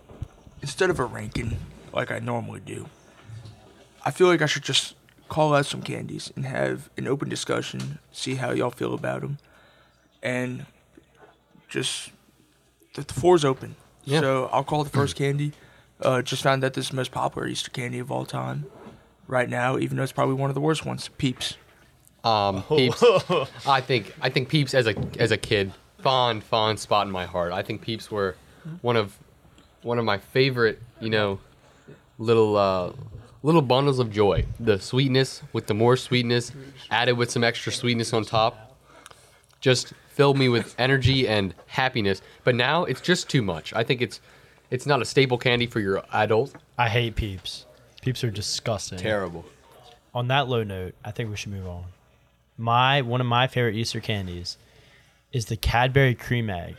instead 0.62 0.90
of 0.90 1.00
a 1.00 1.06
ranking 1.06 1.60
like 1.94 2.12
I 2.12 2.20
normally 2.20 2.60
do, 2.60 2.90
I 4.04 4.12
feel 4.12 4.28
like 4.28 4.42
I 4.42 4.46
should 4.46 4.64
just 4.64 4.96
call 5.30 5.56
out 5.56 5.66
some 5.66 5.82
candies 5.82 6.34
and 6.36 6.46
have 6.46 6.90
an 6.98 7.08
open 7.08 7.30
discussion, 7.30 8.00
see 8.12 8.36
how 8.36 8.52
y'all 8.52 8.70
feel 8.70 8.94
about 8.94 9.22
them, 9.22 9.38
and 10.22 10.66
just 11.70 12.12
the, 12.96 13.04
the 13.04 13.14
floor's 13.14 13.46
open. 13.46 13.78
Yeah. 14.04 14.20
So 14.20 14.50
I'll 14.52 14.66
call 14.66 14.84
the 14.84 14.90
first 14.90 15.16
candy. 15.16 15.54
Uh, 16.02 16.22
just 16.22 16.44
found 16.44 16.62
that 16.62 16.74
this 16.74 16.86
is 16.86 16.90
the 16.90 16.96
most 16.96 17.12
popular 17.12 17.48
Easter 17.48 17.72
candy 17.72 18.00
of 18.00 18.12
all 18.12 18.26
time 18.26 18.66
right 19.28 19.50
now, 19.50 19.78
even 19.78 19.98
though 19.98 20.04
it's 20.04 20.12
probably 20.12 20.36
one 20.36 20.50
of 20.50 20.54
the 20.54 20.62
worst 20.62 20.86
ones. 20.86 21.10
Peeps. 21.18 21.58
Um, 22.24 22.64
Peeps. 22.64 23.04
I 23.68 23.82
think 23.82 24.14
I 24.22 24.30
think 24.30 24.50
Peeps 24.50 24.74
as 24.74 24.88
a 24.88 24.96
as 25.20 25.32
a 25.32 25.38
kid, 25.38 25.72
fond 26.00 26.44
fond 26.44 26.80
spot 26.80 27.08
in 27.08 27.12
my 27.14 27.26
heart. 27.26 27.54
I 27.54 27.62
think 27.62 27.82
Peeps 27.82 28.12
were 28.12 28.36
one 28.82 28.96
of 28.96 29.18
one 29.84 30.00
of 30.00 30.06
my 30.06 30.18
favorite, 30.18 30.82
you 31.00 31.10
know, 31.10 31.40
little 32.18 32.58
uh, 32.58 32.92
little 33.44 33.62
bundles 33.62 34.00
of 34.00 34.12
joy. 34.12 34.46
The 34.60 34.80
sweetness 34.80 35.44
with 35.54 35.68
the 35.68 35.76
more 35.76 35.96
sweetness 35.96 36.52
added 36.90 37.14
with 37.14 37.30
some 37.32 37.44
extra 37.44 37.72
sweetness 37.72 38.12
on 38.12 38.26
top, 38.26 38.76
just 39.62 39.94
filled 40.10 40.38
me 40.38 40.50
with 40.50 40.76
energy 40.80 41.28
and 41.28 41.54
happiness. 41.68 42.22
But 42.44 42.56
now 42.56 42.86
it's 42.86 43.02
just 43.02 43.30
too 43.30 43.42
much. 43.42 43.74
I 43.74 43.84
think 43.84 44.02
it's 44.02 44.20
it's 44.71 44.86
not 44.86 45.01
a 45.01 45.06
staple 45.06 45.38
candy 45.38 45.67
for 45.67 45.80
your 45.80 46.04
adult. 46.13 46.54
I 46.78 46.89
hate 46.89 47.15
peeps. 47.15 47.65
Peeps 48.01 48.23
are 48.23 48.32
disgusting. 48.32 48.97
Terrible. 48.99 49.45
On 50.13 50.28
that 50.30 50.47
low 50.47 50.63
note, 50.63 50.95
I 51.04 51.12
think 51.12 51.30
we 51.30 51.36
should 51.36 51.51
move 51.51 51.67
on. 51.67 51.86
My 52.58 53.01
one 53.01 53.19
of 53.21 53.28
my 53.28 53.47
favorite 53.47 53.75
Easter 53.75 53.99
candies 53.99 54.58
is 55.34 55.45
the 55.45 55.58
Cadbury 55.58 56.15
cream 56.15 56.49
egg. 56.49 56.75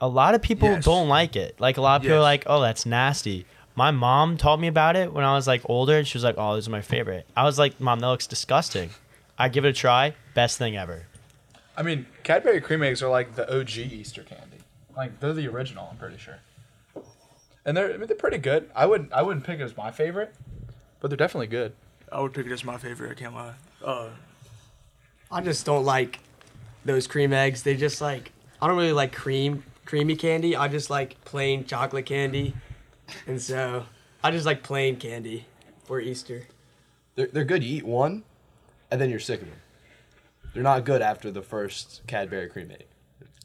A 0.00 0.06
lot 0.08 0.34
of 0.34 0.42
people 0.42 0.68
Yes. 0.68 0.84
don't 0.84 1.08
like 1.08 1.34
it. 1.36 1.58
Like 1.58 1.78
a 1.78 1.80
lot 1.80 1.96
of 1.96 2.02
people 2.02 2.16
are 2.18 2.20
Yes. 2.20 2.24
like, 2.24 2.44
"Oh, 2.46 2.60
that's 2.60 2.86
nasty." 2.86 3.46
My 3.74 3.90
mom 3.90 4.36
taught 4.36 4.60
me 4.60 4.68
about 4.68 4.94
it 4.96 5.12
when 5.12 5.24
I 5.24 5.34
was 5.34 5.46
like 5.46 5.62
older, 5.64 5.98
and 5.98 6.06
she 6.06 6.16
was 6.16 6.24
like, 6.24 6.36
"Oh, 6.38 6.54
this 6.54 6.64
is 6.66 6.68
my 6.68 6.80
favorite." 6.82 7.26
I 7.36 7.44
was 7.44 7.58
like, 7.58 7.80
"Mom, 7.80 8.00
that 8.00 8.06
looks 8.06 8.26
disgusting." 8.26 8.90
I 9.38 9.48
give 9.48 9.64
it 9.64 9.68
a 9.68 9.72
try. 9.72 10.14
Best 10.34 10.56
thing 10.58 10.76
ever. 10.76 11.06
I 11.76 11.82
mean, 11.82 12.06
Cadbury 12.22 12.60
cream 12.60 12.82
eggs 12.82 13.02
are 13.02 13.10
like 13.10 13.34
the 13.34 13.50
OG 13.52 13.78
Easter 13.92 14.22
candy. 14.22 14.58
Like 14.96 15.18
they're 15.20 15.34
the 15.34 15.48
original, 15.48 15.88
I'm 15.90 15.98
pretty 15.98 16.16
sure. 16.18 16.38
And 17.66 17.76
they're 17.76 17.92
I 17.92 17.96
mean, 17.98 18.06
they're 18.06 18.16
pretty 18.16 18.38
good. 18.38 18.70
I 18.74 18.86
wouldn't 18.86 19.12
I 19.12 19.20
wouldn't 19.22 19.44
pick 19.44 19.60
it 19.60 19.62
as 19.64 19.76
my 19.76 19.90
favorite, 19.90 20.34
but 21.00 21.10
they're 21.10 21.16
definitely 21.18 21.48
good. 21.48 21.74
I 22.10 22.20
would 22.20 22.32
pick 22.32 22.46
it 22.46 22.52
as 22.52 22.64
my 22.64 22.78
favorite. 22.78 23.10
I 23.10 23.14
can't 23.14 23.34
lie. 23.34 23.54
Uh, 23.84 24.08
I 25.30 25.40
just 25.42 25.66
don't 25.66 25.84
like 25.84 26.20
those 26.84 27.06
cream 27.06 27.32
eggs. 27.32 27.62
They 27.64 27.76
just 27.76 28.00
like 28.00 28.32
I 28.62 28.68
don't 28.68 28.76
really 28.76 28.92
like 28.92 29.12
cream 29.12 29.64
creamy 29.84 30.16
candy. 30.16 30.56
I 30.56 30.68
just 30.68 30.88
like 30.90 31.22
plain 31.24 31.64
chocolate 31.66 32.06
candy, 32.06 32.54
and 33.26 33.42
so 33.42 33.84
I 34.22 34.30
just 34.30 34.46
like 34.46 34.62
plain 34.62 34.96
candy 34.96 35.46
for 35.84 36.00
Easter. 36.00 36.46
They're, 37.16 37.26
they're 37.28 37.44
good. 37.44 37.64
You 37.64 37.78
eat 37.78 37.84
one, 37.86 38.22
and 38.90 39.00
then 39.00 39.10
you're 39.10 39.18
sick 39.18 39.42
of 39.42 39.48
them. 39.48 39.58
they're 40.54 40.62
not 40.62 40.84
good 40.84 41.02
after 41.02 41.30
the 41.32 41.42
first 41.42 42.02
Cadbury 42.06 42.48
cream 42.48 42.70
egg. 42.70 42.86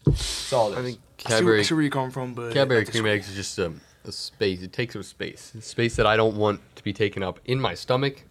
That's 0.06 0.54
all 0.54 0.70
it 0.70 0.74
is. 0.74 0.78
I 0.78 0.82
think 0.84 1.00
I 1.26 1.30
see, 1.30 1.36
Cadbury 1.36 1.60
I 1.60 1.64
see 1.64 1.74
where 1.74 1.84
you 1.84 1.90
come 1.90 2.12
from, 2.12 2.34
but 2.36 2.54
Cadbury 2.54 2.82
I 2.82 2.84
cream 2.84 2.92
disagree. 2.92 3.12
eggs 3.12 3.30
is 3.30 3.36
just 3.36 3.58
a, 3.60 3.72
a 4.08 4.12
space. 4.12 4.62
It 4.62 4.74
takes 4.74 4.96
up 4.96 5.04
space. 5.04 5.52
It's 5.56 5.68
space 5.68 5.96
that 5.96 6.06
I 6.06 6.16
don't 6.16 6.36
want 6.36 6.62
to 6.76 6.84
be 6.84 6.94
taken 6.94 7.24
up 7.24 7.40
in 7.46 7.60
my 7.60 7.74
stomach. 7.74 8.24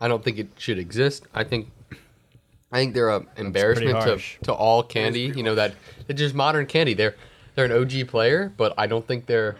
I 0.00 0.08
don't 0.08 0.22
think 0.22 0.38
it 0.38 0.48
should 0.56 0.78
exist. 0.78 1.26
I 1.34 1.44
think 1.44 1.70
I 2.70 2.78
think 2.78 2.94
they're 2.94 3.08
a 3.08 3.24
embarrassment 3.36 4.00
to, 4.02 4.44
to 4.44 4.52
all 4.52 4.82
candy. 4.82 5.32
You 5.34 5.42
know 5.42 5.54
that 5.54 5.74
it's 6.06 6.18
just 6.18 6.34
modern 6.34 6.66
candy. 6.66 6.94
They're 6.94 7.16
they're 7.54 7.64
an 7.64 7.72
OG 7.72 8.08
player, 8.08 8.52
but 8.56 8.74
I 8.78 8.86
don't 8.86 9.06
think 9.06 9.26
they're 9.26 9.56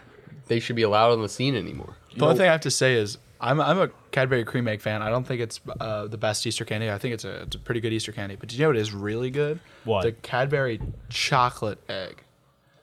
they 0.47 0.59
should 0.59 0.75
be 0.75 0.83
allowed 0.83 1.11
on 1.11 1.21
the 1.21 1.29
scene 1.29 1.55
anymore. 1.55 1.95
The 2.15 2.25
only 2.25 2.37
thing 2.37 2.47
I 2.47 2.51
have 2.51 2.61
to 2.61 2.71
say 2.71 2.95
is 2.95 3.17
I'm 3.41 3.59
I'm 3.59 3.79
a 3.79 3.89
Cadbury 4.11 4.43
cream 4.43 4.67
egg 4.67 4.81
fan. 4.81 5.01
I 5.01 5.09
don't 5.09 5.25
think 5.25 5.41
it's 5.41 5.59
uh, 5.79 6.07
the 6.07 6.17
best 6.17 6.45
Easter 6.45 6.65
candy. 6.65 6.89
I 6.91 6.97
think 6.97 7.13
it's 7.13 7.25
a 7.25 7.43
it's 7.43 7.55
a 7.55 7.59
pretty 7.59 7.79
good 7.79 7.93
Easter 7.93 8.11
candy. 8.11 8.35
But 8.35 8.49
do 8.49 8.55
you 8.55 8.61
know 8.63 8.69
what 8.69 8.77
is 8.77 8.93
really 8.93 9.31
good? 9.31 9.59
What? 9.85 10.03
The 10.03 10.11
Cadbury 10.11 10.81
chocolate 11.09 11.79
egg. 11.89 12.23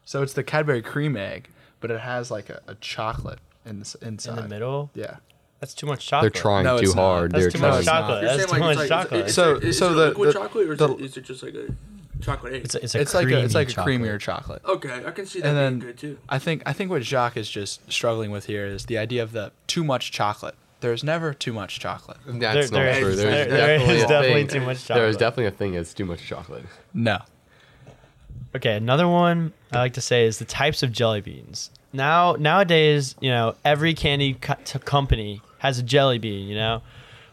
So 0.05 0.23
it's 0.23 0.33
the 0.33 0.45
Cadbury 0.45 0.83
cream 0.83 1.17
egg, 1.17 1.49
but 1.81 1.91
it 1.91 2.01
has 2.01 2.31
like 2.31 2.49
a, 2.51 2.61
a 2.67 2.75
chocolate 2.77 3.39
in 3.65 3.81
the, 3.81 3.97
In 4.03 4.17
the 4.17 4.47
middle, 4.49 4.91
Yeah. 4.95 5.17
that's 5.61 5.75
too 5.75 5.87
much 5.87 6.07
chocolate. 6.07 6.33
They're 6.33 6.41
trying 6.43 6.65
No, 6.65 6.79
too 6.79 6.85
it's 6.85 6.95
not. 6.95 7.03
hard. 7.03 7.33
That's 7.33 7.43
they're 7.45 7.51
too 7.53 7.59
much 7.59 7.77
it's 7.79 7.85
chocolate. 7.87 8.23
You're 8.23 8.37
That's 8.37 8.37
saying, 8.39 8.47
too 8.47 8.53
like, 8.53 8.61
much 8.61 8.71
it's 8.85 8.91
like- 8.91 9.03
chocolate. 9.03 9.25
It's, 9.27 9.35
So- 9.35 9.61
so, 9.61 9.67
is 9.67 9.79
so 9.79 9.87
it 9.87 9.95
the- 9.95 10.09
liquid 10.09 10.29
the- 10.29 10.33
chocolate 10.33 10.69
or 10.69 10.73
is, 10.75 10.79
the- 10.79 10.93
it, 10.95 11.01
is 11.01 11.17
it 11.17 11.25
just 11.25 11.43
like 11.43 11.55
a 11.55 11.75
chocolate 12.23 12.53
egg? 12.55 12.65
It's 12.65 12.75
a, 12.77 12.83
it's 12.85 12.95
a 12.95 13.01
It's 13.01 13.15
like 13.15 13.29
a, 13.29 13.41
it's 13.45 13.55
like 13.55 13.71
a 13.77 13.83
creamy 13.83 14.07
creamier 14.07 14.21
chocolate. 14.21 14.63
chocolate. 14.63 14.93
okay, 14.93 15.07
I 15.07 15.11
can 15.11 15.27
see 15.27 15.41
that 15.41 15.49
And 15.49 15.57
being 15.57 15.79
then 15.81 15.89
good 15.89 15.99
too. 15.99 16.19
I 16.29 16.39
think 16.39 16.63
I 16.67 16.73
think 16.73 16.91
what 16.91 17.03
Jacques 17.03 17.37
is 17.37 17.51
just 17.51 17.91
struggling 17.93 18.31
with 18.31 18.47
here 18.47 18.67
is 18.67 18.87
the 18.87 18.99
idea 18.99 19.23
of 19.23 19.33
the 19.33 19.53
too 19.67 19.83
much 19.85 20.13
chocolate. 20.13 20.55
There's 20.81 21.03
never 21.03 21.33
too 21.35 21.53
much 21.53 21.81
chocolate. 21.81 22.19
That's 22.27 22.39
There- 22.39 22.63
not 22.63 22.71
there 22.71 23.01
true. 23.01 23.09
is- 23.09 23.17
There's 23.17 23.31
there- 23.35 23.47
there 23.49 23.67
definitely 23.79 23.97
is 23.97 24.07
definitely 24.07 24.47
too 24.47 24.61
much 24.61 24.79
chocolate. 24.85 24.97
There 25.01 25.09
is 25.09 25.17
chocolate. 25.17 25.19
definitely 25.19 25.47
a 25.47 25.51
thing 25.59 25.73
that's 25.73 25.95
too 25.95 26.05
much 26.05 26.23
chocolate. 26.27 26.65
No. 26.95 27.19
Okay, 28.57 28.75
another 28.75 29.07
one 29.07 29.53
I 29.71 29.79
like 29.79 29.93
to 29.95 30.01
say 30.01 30.25
is 30.25 30.39
the 30.39 30.45
types 30.47 30.83
of 30.83 30.91
jelly 30.91 31.21
beans. 31.21 31.71
Now 31.93 32.37
nowadays, 32.39 33.15
you 33.21 33.31
know, 33.31 33.55
every 33.65 33.93
candy 33.95 34.35
co- 34.35 34.57
t- 34.65 34.79
company 34.79 35.43
has 35.59 35.79
a 35.79 35.83
jelly 35.83 36.19
bean, 36.19 36.49
you 36.49 36.55
know. 36.55 36.83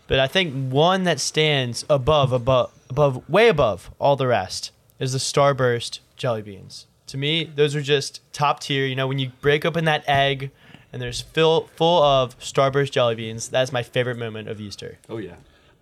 But 0.08 0.20
I 0.20 0.28
think 0.28 0.72
one 0.72 1.04
that 1.04 1.20
stands 1.22 1.86
above 1.90 2.34
above 2.34 2.72
above 2.90 3.28
way 3.30 3.48
above 3.48 3.90
all 4.00 4.16
the 4.18 4.28
rest 4.28 4.72
is 5.00 5.14
the 5.14 5.18
Starburst 5.18 6.00
jelly 6.18 6.42
beans. 6.42 6.88
To 7.08 7.18
me, 7.18 7.46
those 7.46 7.74
are 7.76 7.82
just 7.82 8.20
top 8.34 8.60
tier, 8.60 8.86
you 8.86 8.96
know, 8.96 9.08
when 9.08 9.20
you 9.20 9.32
break 9.40 9.66
open 9.66 9.86
that 9.86 10.04
egg 10.08 10.52
and 10.92 11.02
there's 11.02 11.22
fill, 11.22 11.70
full 11.76 12.04
of 12.04 12.38
Starburst 12.40 12.92
jelly 12.92 13.16
beans, 13.16 13.48
that's 13.48 13.72
my 13.72 13.82
favorite 13.84 14.18
moment 14.18 14.50
of 14.50 14.60
Easter. 14.60 14.98
oh 15.10 15.18
yeah. 15.18 15.36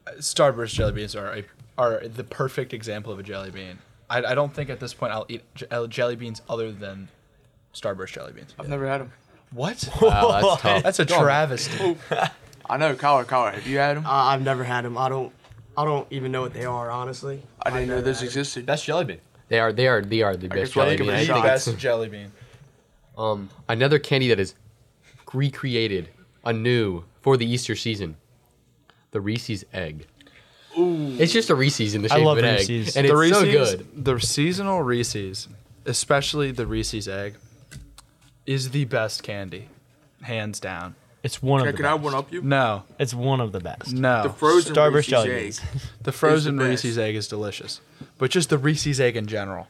Uh, 0.06 0.12
Starburst 0.20 0.74
jelly 0.74 0.94
beans 0.94 1.16
are 1.16 1.34
a, 1.34 1.44
are 1.78 2.08
the 2.08 2.24
perfect 2.24 2.74
example 2.74 3.12
of 3.12 3.20
a 3.20 3.24
jelly 3.24 3.50
bean. 3.52 3.80
I, 4.12 4.32
I 4.32 4.36
don't 4.36 4.54
think 4.54 4.70
at 4.70 4.80
this 4.80 4.94
point 4.94 5.14
I'll 5.14 5.26
eat 5.30 5.42
j- 5.56 5.66
uh, 5.72 5.88
jelly 5.88 6.16
beans 6.16 6.42
other 6.50 6.72
than 6.72 7.08
Starburst 7.74 8.12
jelly 8.14 8.34
beans. 8.34 8.54
I've 8.60 8.68
never 8.68 8.86
had 8.88 9.02
them. 9.02 9.12
What? 9.52 9.88
Wow, 10.02 10.40
that's 10.42 10.62
tough. 10.62 10.84
That's 10.84 11.00
a 11.00 11.06
travesty. 11.06 11.98
I 12.70 12.78
know, 12.78 12.94
Kahler, 12.96 13.26
Kahler. 13.26 13.54
Have 13.54 13.66
you 13.68 13.78
had 13.78 13.98
them? 13.98 14.06
Uh, 14.06 14.10
I've 14.12 14.42
never 14.42 14.64
had 14.64 14.86
them. 14.86 14.98
I 14.98 15.10
don't. 15.10 15.34
I 15.78 15.86
don't 15.86 16.06
even 16.12 16.32
know 16.34 16.42
what 16.42 16.54
they 16.54 16.66
are, 16.66 16.92
honestly. 16.92 17.42
I 17.64 17.70
didn't 17.70 17.88
know 17.88 17.96
never 17.96 18.06
those 18.06 18.18
had 18.18 18.24
'em. 18.24 18.28
existed. 18.28 18.66
Best 18.66 18.84
jelly 18.86 19.06
bean. 19.06 19.20
They 19.48 19.60
are 19.60 19.72
they 19.74 19.88
are 19.88 20.02
they 20.02 20.22
are 20.22 20.36
the 20.38 20.48
best 20.50 20.74
guess 20.74 20.76
we'll 20.76 20.86
jelly 20.86 20.98
give 20.98 21.08
it 21.08 21.12
bean. 21.12 21.20
The 21.20 21.26
shot. 21.26 21.44
Best 21.44 21.78
jelly 21.78 22.10
bean. 22.10 22.32
um 23.18 23.50
another 23.70 23.98
candy 24.00 24.28
that 24.30 24.40
is 24.40 24.54
recreated 25.34 26.10
anew 26.44 27.04
for 27.22 27.38
the 27.38 27.46
Easter 27.46 27.76
season. 27.76 28.18
The 29.12 29.22
Reese's 29.22 29.66
egg. 29.74 30.08
Ooh. 30.78 31.16
It's 31.20 31.34
just 31.34 31.50
a 31.50 31.56
Reese's 31.56 31.96
in 31.96 32.02
the 32.02 32.12
I 32.14 32.18
shape 32.18 32.26
love 32.26 32.38
of 32.38 32.44
an 32.44 32.56
Reese's. 32.56 32.96
egg, 32.96 33.06
and 33.06 33.10
the 33.12 33.20
it's 33.22 33.38
so 33.38 33.44
Reese's, 33.46 33.76
good. 33.76 34.06
The 34.06 34.20
seasonal 34.20 34.82
Reese's, 34.82 35.48
especially 35.86 36.52
the 36.52 36.66
Reese's 36.66 37.08
egg, 37.08 37.36
is 38.46 38.72
the 38.72 38.86
best 38.86 39.24
candy, 39.24 39.70
hands 40.22 40.60
down. 40.60 40.96
It's 41.24 41.42
one 41.44 41.60
Can, 41.62 41.68
of 41.70 41.74
the 41.76 41.78
can 41.78 41.86
I 41.86 41.94
best. 41.94 42.04
one 42.04 42.14
up 42.16 42.32
you? 42.34 42.42
No, 42.42 42.84
It's 42.98 43.14
one 43.14 43.42
of 43.42 43.52
the 43.52 43.60
best. 43.60 43.94
no. 43.94 44.24
The 44.24 44.30
frozen 44.30 44.74
Starburst 44.74 44.94
Reese's 44.96 45.10
jelly 45.12 45.32
egg. 45.32 45.42
beans. 45.44 45.62
The 46.02 46.12
frozen 46.12 46.58
best. 46.58 46.68
Reese's 46.70 46.98
egg 46.98 47.16
is 47.16 47.28
delicious, 47.28 47.80
but 48.18 48.32
just 48.32 48.50
the 48.50 48.58
Reese's 48.58 49.00
egg 49.00 49.16
in 49.16 49.28
general 49.28 49.68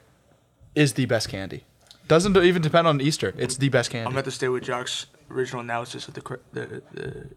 is 0.75 0.93
the 0.93 1.05
best 1.05 1.27
candy. 1.29 1.65
Doesn't 2.07 2.35
even 2.37 2.61
depend 2.61 2.87
on 2.87 3.01
Easter. 3.01 3.33
It's 3.37 3.57
the 3.57 3.69
best 3.69 3.89
candy. 3.89 4.01
I'm 4.01 4.05
candy. 4.05 4.13
gonna 4.13 4.17
have 4.19 4.25
to 4.25 4.31
stay 4.31 4.47
with 4.49 4.63
Jacques's 4.63 5.07
original 5.29 5.61
analysis 5.61 6.07
of 6.07 6.13
the 6.13 6.21
cr- 6.21 6.35
the 6.53 6.81
the 6.93 7.27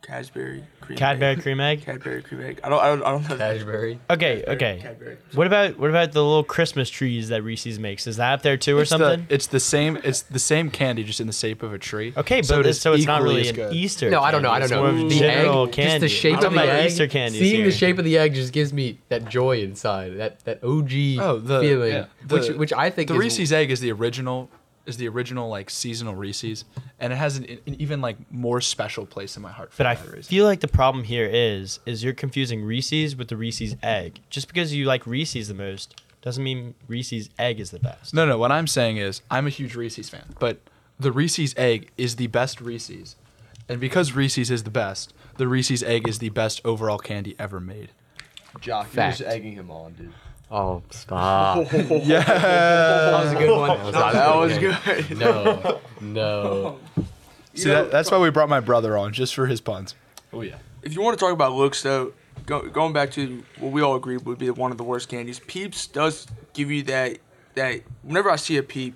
Cadbury 0.00 0.64
cream. 0.80 0.96
Cadbury 0.96 1.30
egg. 1.32 1.42
cream 1.42 1.60
egg. 1.60 1.82
Cadbury 1.84 2.22
cream 2.22 2.40
egg. 2.40 2.60
I 2.64 2.68
don't. 2.70 2.80
I 2.80 2.86
don't. 2.86 3.02
I 3.02 3.10
don't 3.10 3.28
know. 3.28 3.36
Cashberry. 3.36 3.98
Okay, 4.08 4.44
okay. 4.46 4.78
Cadbury. 4.80 5.18
What 5.34 5.46
about 5.46 5.76
what 5.78 5.90
about 5.90 6.12
the 6.12 6.22
little 6.24 6.44
Christmas 6.44 6.88
trees 6.88 7.28
that 7.28 7.42
Reese's 7.42 7.78
makes? 7.78 8.06
Is 8.06 8.16
that 8.16 8.32
up 8.32 8.42
there 8.42 8.56
too, 8.56 8.78
or 8.78 8.82
It's 8.82 8.90
the, 8.90 8.98
something? 8.98 9.26
it's 9.28 9.48
the 9.48 9.60
same. 9.60 9.98
It's 10.04 10.22
the 10.22 10.38
same 10.38 10.70
candy, 10.70 11.02
just 11.04 11.20
in 11.20 11.26
the 11.26 11.32
shape 11.32 11.62
of 11.62 11.74
a 11.74 11.78
tree. 11.78 12.14
okay, 12.16 12.40
but 12.40 12.46
so 12.46 12.54
so, 12.54 12.60
it 12.60 12.66
it's, 12.66 12.80
so 12.80 12.92
it's 12.94 13.06
not 13.06 13.22
really 13.22 13.42
as 13.42 13.48
an 13.50 13.54
good. 13.56 13.74
Easter. 13.74 14.08
No, 14.08 14.22
I 14.22 14.30
don't 14.30 14.42
know. 14.42 14.50
I 14.50 14.60
don't 14.60 14.64
It's 14.66 14.70
know. 14.72 14.80
more 14.92 15.02
of 15.04 15.10
The 15.10 15.18
general 15.18 15.66
egg, 15.66 15.72
candy. 15.72 15.90
just 15.90 16.00
the 16.00 16.08
shape 16.08 16.38
I'm 16.38 16.44
of 16.44 16.52
the 16.54 16.60
egg. 16.72 16.86
Easter 16.90 17.06
candies 17.08 17.40
Seeing 17.40 17.56
here. 17.56 17.64
the 17.66 17.72
shape 17.72 17.98
of 17.98 18.04
the 18.04 18.16
egg 18.18 18.34
just 18.34 18.52
gives 18.52 18.72
me 18.72 19.00
that 19.08 19.28
joy 19.28 19.58
inside. 19.60 20.16
That 20.16 20.40
that 20.44 20.62
OG 20.64 21.18
Oh, 21.20 21.38
the 21.38 21.60
feeling, 21.60 21.92
yeah, 21.92 22.04
which 22.28 22.46
the- 22.46 22.56
which 22.56 22.72
I 22.72 22.88
think 22.90 23.08
the 23.08 23.14
is, 23.14 23.20
Reese's 23.20 23.52
egg 23.52 23.70
is 23.70 23.80
the 23.80 23.92
original. 23.92 24.48
Is 24.88 24.96
the 24.96 25.06
original 25.08 25.48
like 25.48 25.68
seasonal 25.70 26.14
Reese's, 26.14 26.64
and 26.98 27.12
it 27.12 27.16
has 27.16 27.36
an, 27.36 27.44
an 27.66 27.76
even 27.78 28.00
like 28.00 28.16
more 28.32 28.60
special 28.60 29.04
place 29.06 29.36
in 29.36 29.42
my 29.42 29.52
heart. 29.52 29.70
For 29.72 29.84
But 29.84 29.86
I 29.86 29.92
reason. 30.04 30.22
feel 30.22 30.46
like 30.46 30.60
the 30.60 30.68
problem 30.68 31.04
here 31.04 31.28
is 31.30 31.78
is 31.86 32.02
you're 32.02 32.14
confusing 32.14 32.64
Reese's 32.64 33.14
with 33.14 33.28
the 33.28 33.36
Reese's 33.36 33.76
egg. 33.82 34.20
Just 34.30 34.48
because 34.48 34.72
you 34.74 34.86
like 34.86 35.06
Reese's 35.06 35.46
the 35.48 35.54
most 35.54 36.00
doesn't 36.22 36.42
mean 36.42 36.74
Reese's 36.88 37.28
egg 37.38 37.60
is 37.60 37.70
the 37.70 37.78
best. 37.78 38.14
No, 38.14 38.26
no. 38.26 38.38
What 38.38 38.50
I'm 38.50 38.66
saying 38.66 38.96
is, 38.96 39.20
I'm 39.30 39.46
a 39.46 39.50
huge 39.50 39.74
Reese's 39.76 40.08
fan, 40.08 40.34
but 40.40 40.58
the 40.98 41.12
Reese's 41.12 41.54
egg 41.56 41.90
is 41.96 42.16
the 42.16 42.26
best 42.28 42.60
Reese's, 42.60 43.14
and 43.68 43.78
because 43.80 44.12
Reese's 44.14 44.50
is 44.50 44.62
the 44.64 44.70
best, 44.70 45.12
the 45.36 45.46
Reese's 45.46 45.82
egg 45.82 46.08
is 46.08 46.18
the 46.18 46.30
best 46.30 46.60
overall 46.64 46.98
candy 46.98 47.36
ever 47.38 47.60
made. 47.60 47.90
Jacques, 48.60 48.86
you're 48.86 48.94
Fact. 48.94 49.18
just 49.18 49.28
egging 49.30 49.52
him 49.52 49.70
on, 49.70 49.92
dude. 49.92 50.12
Oh 50.50 50.82
stop. 50.90 51.72
yeah. 51.72 52.22
That 52.22 53.24
was 53.24 53.32
a 53.32 53.36
good 53.36 53.56
one. 53.58 53.68
That 53.78 53.84
was, 53.84 53.94
not 53.94 54.12
That 54.12 54.36
was 54.36 54.58
good. 54.58 54.78
good. 55.08 55.18
No, 55.18 55.80
no. 56.00 56.78
See, 57.54 57.68
that, 57.70 57.90
that's 57.90 58.10
why 58.10 58.18
we 58.18 58.30
brought 58.30 58.48
my 58.48 58.60
brother 58.60 58.96
on, 58.96 59.12
just 59.12 59.34
for 59.34 59.46
his 59.46 59.60
puns. 59.60 59.94
Oh 60.32 60.42
yeah. 60.42 60.56
If 60.82 60.94
you 60.94 61.02
want 61.02 61.18
to 61.18 61.24
talk 61.24 61.32
about 61.32 61.52
looks, 61.54 61.82
though, 61.82 62.12
go, 62.46 62.68
going 62.68 62.92
back 62.92 63.10
to 63.12 63.42
what 63.58 63.72
we 63.72 63.82
all 63.82 63.96
agree 63.96 64.16
would 64.16 64.38
be 64.38 64.48
one 64.50 64.70
of 64.70 64.78
the 64.78 64.84
worst 64.84 65.08
candies. 65.08 65.40
Peeps 65.40 65.86
does 65.86 66.26
give 66.52 66.70
you 66.70 66.82
that 66.84 67.18
that. 67.54 67.80
Whenever 68.02 68.30
I 68.30 68.36
see 68.36 68.56
a 68.58 68.62
peep, 68.62 68.94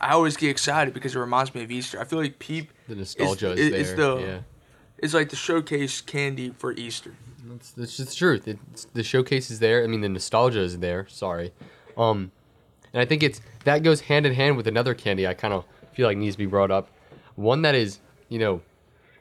I 0.00 0.10
always 0.12 0.36
get 0.36 0.50
excited 0.50 0.92
because 0.92 1.14
it 1.14 1.18
reminds 1.20 1.54
me 1.54 1.62
of 1.62 1.70
Easter. 1.70 2.00
I 2.00 2.04
feel 2.04 2.18
like 2.18 2.38
peep 2.40 2.70
The 2.88 2.96
nostalgia 2.96 3.52
It's- 3.52 3.58
is 3.66 3.72
it's 3.72 3.88
there. 3.92 3.96
the- 3.96 4.20
yeah. 4.20 4.38
It's 4.98 5.14
like 5.14 5.30
the 5.30 5.36
showcase 5.36 6.00
candy 6.02 6.50
for 6.50 6.72
Easter. 6.72 7.14
That's, 7.50 7.72
that's 7.72 7.96
just 7.96 8.10
the 8.10 8.16
truth. 8.16 8.46
It's, 8.46 8.84
the 8.84 9.02
showcase 9.02 9.50
is 9.50 9.58
there. 9.58 9.82
I 9.82 9.88
mean, 9.88 10.02
the 10.02 10.08
nostalgia 10.08 10.60
is 10.60 10.78
there. 10.78 11.06
Sorry, 11.08 11.52
um, 11.96 12.30
and 12.92 13.00
I 13.00 13.04
think 13.04 13.22
it's 13.22 13.40
that 13.64 13.82
goes 13.82 14.02
hand 14.02 14.24
in 14.24 14.34
hand 14.34 14.56
with 14.56 14.68
another 14.68 14.94
candy. 14.94 15.26
I 15.26 15.34
kind 15.34 15.52
of 15.52 15.64
feel 15.92 16.06
like 16.06 16.16
needs 16.16 16.36
to 16.36 16.38
be 16.38 16.46
brought 16.46 16.70
up. 16.70 16.88
One 17.34 17.62
that 17.62 17.74
is, 17.74 17.98
you 18.28 18.38
know, 18.38 18.60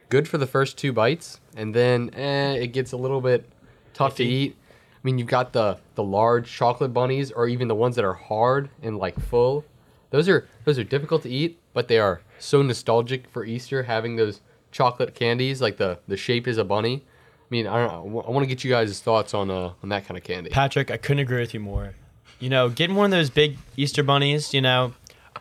good 0.10 0.28
for 0.28 0.38
the 0.38 0.46
first 0.46 0.78
two 0.78 0.94
bites, 0.94 1.40
and 1.56 1.74
then 1.74 2.12
eh, 2.14 2.54
it 2.54 2.68
gets 2.68 2.92
a 2.92 2.98
little 2.98 3.22
bit 3.22 3.50
tough 3.94 4.16
to 4.18 4.24
eat. 4.24 4.56
I 4.62 5.00
mean, 5.04 5.18
you've 5.18 5.28
got 5.28 5.54
the 5.54 5.80
the 5.96 6.04
large 6.04 6.52
chocolate 6.52 6.94
bunnies, 6.94 7.32
or 7.32 7.48
even 7.48 7.68
the 7.68 7.76
ones 7.76 7.96
that 7.96 8.06
are 8.06 8.14
hard 8.14 8.70
and 8.84 8.98
like 8.98 9.20
full. 9.20 9.66
Those 10.12 10.30
are 10.30 10.48
those 10.66 10.78
are 10.78 10.84
difficult 10.84 11.24
to 11.24 11.30
eat, 11.30 11.60
but 11.74 11.88
they 11.88 11.98
are 11.98 12.22
so 12.38 12.62
nostalgic 12.62 13.28
for 13.28 13.44
Easter. 13.44 13.84
Having 13.84 14.18
those 14.18 14.42
chocolate 14.72 15.16
candies, 15.16 15.62
like 15.62 15.78
the 15.78 15.98
the 16.08 16.18
shape 16.18 16.48
is 16.48 16.60
a 16.60 16.64
bunny. 16.64 17.04
I 17.50 17.56
mean, 17.56 17.68
I. 17.68 17.86
I 17.86 18.00
want 18.00 18.42
to 18.42 18.46
get 18.46 18.64
you 18.64 18.70
guys' 18.70 19.00
thoughts 19.00 19.34
on 19.34 19.50
uh 19.50 19.74
on 19.82 19.90
that 19.90 20.06
kind 20.06 20.18
of 20.18 20.24
candy. 20.24 20.52
Patrick, 20.52 20.92
I 20.92 20.98
couldn't 20.98 21.20
agree 21.20 21.40
with 21.40 21.54
you 21.54 21.60
more. 21.60 21.96
You 22.40 22.50
know, 22.50 22.70
getting 22.70 22.96
one 22.96 23.06
of 23.06 23.12
those 23.12 23.30
big 23.30 23.58
Easter 23.76 24.04
bunnies, 24.04 24.54
you 24.54 24.62
know, 24.62 24.94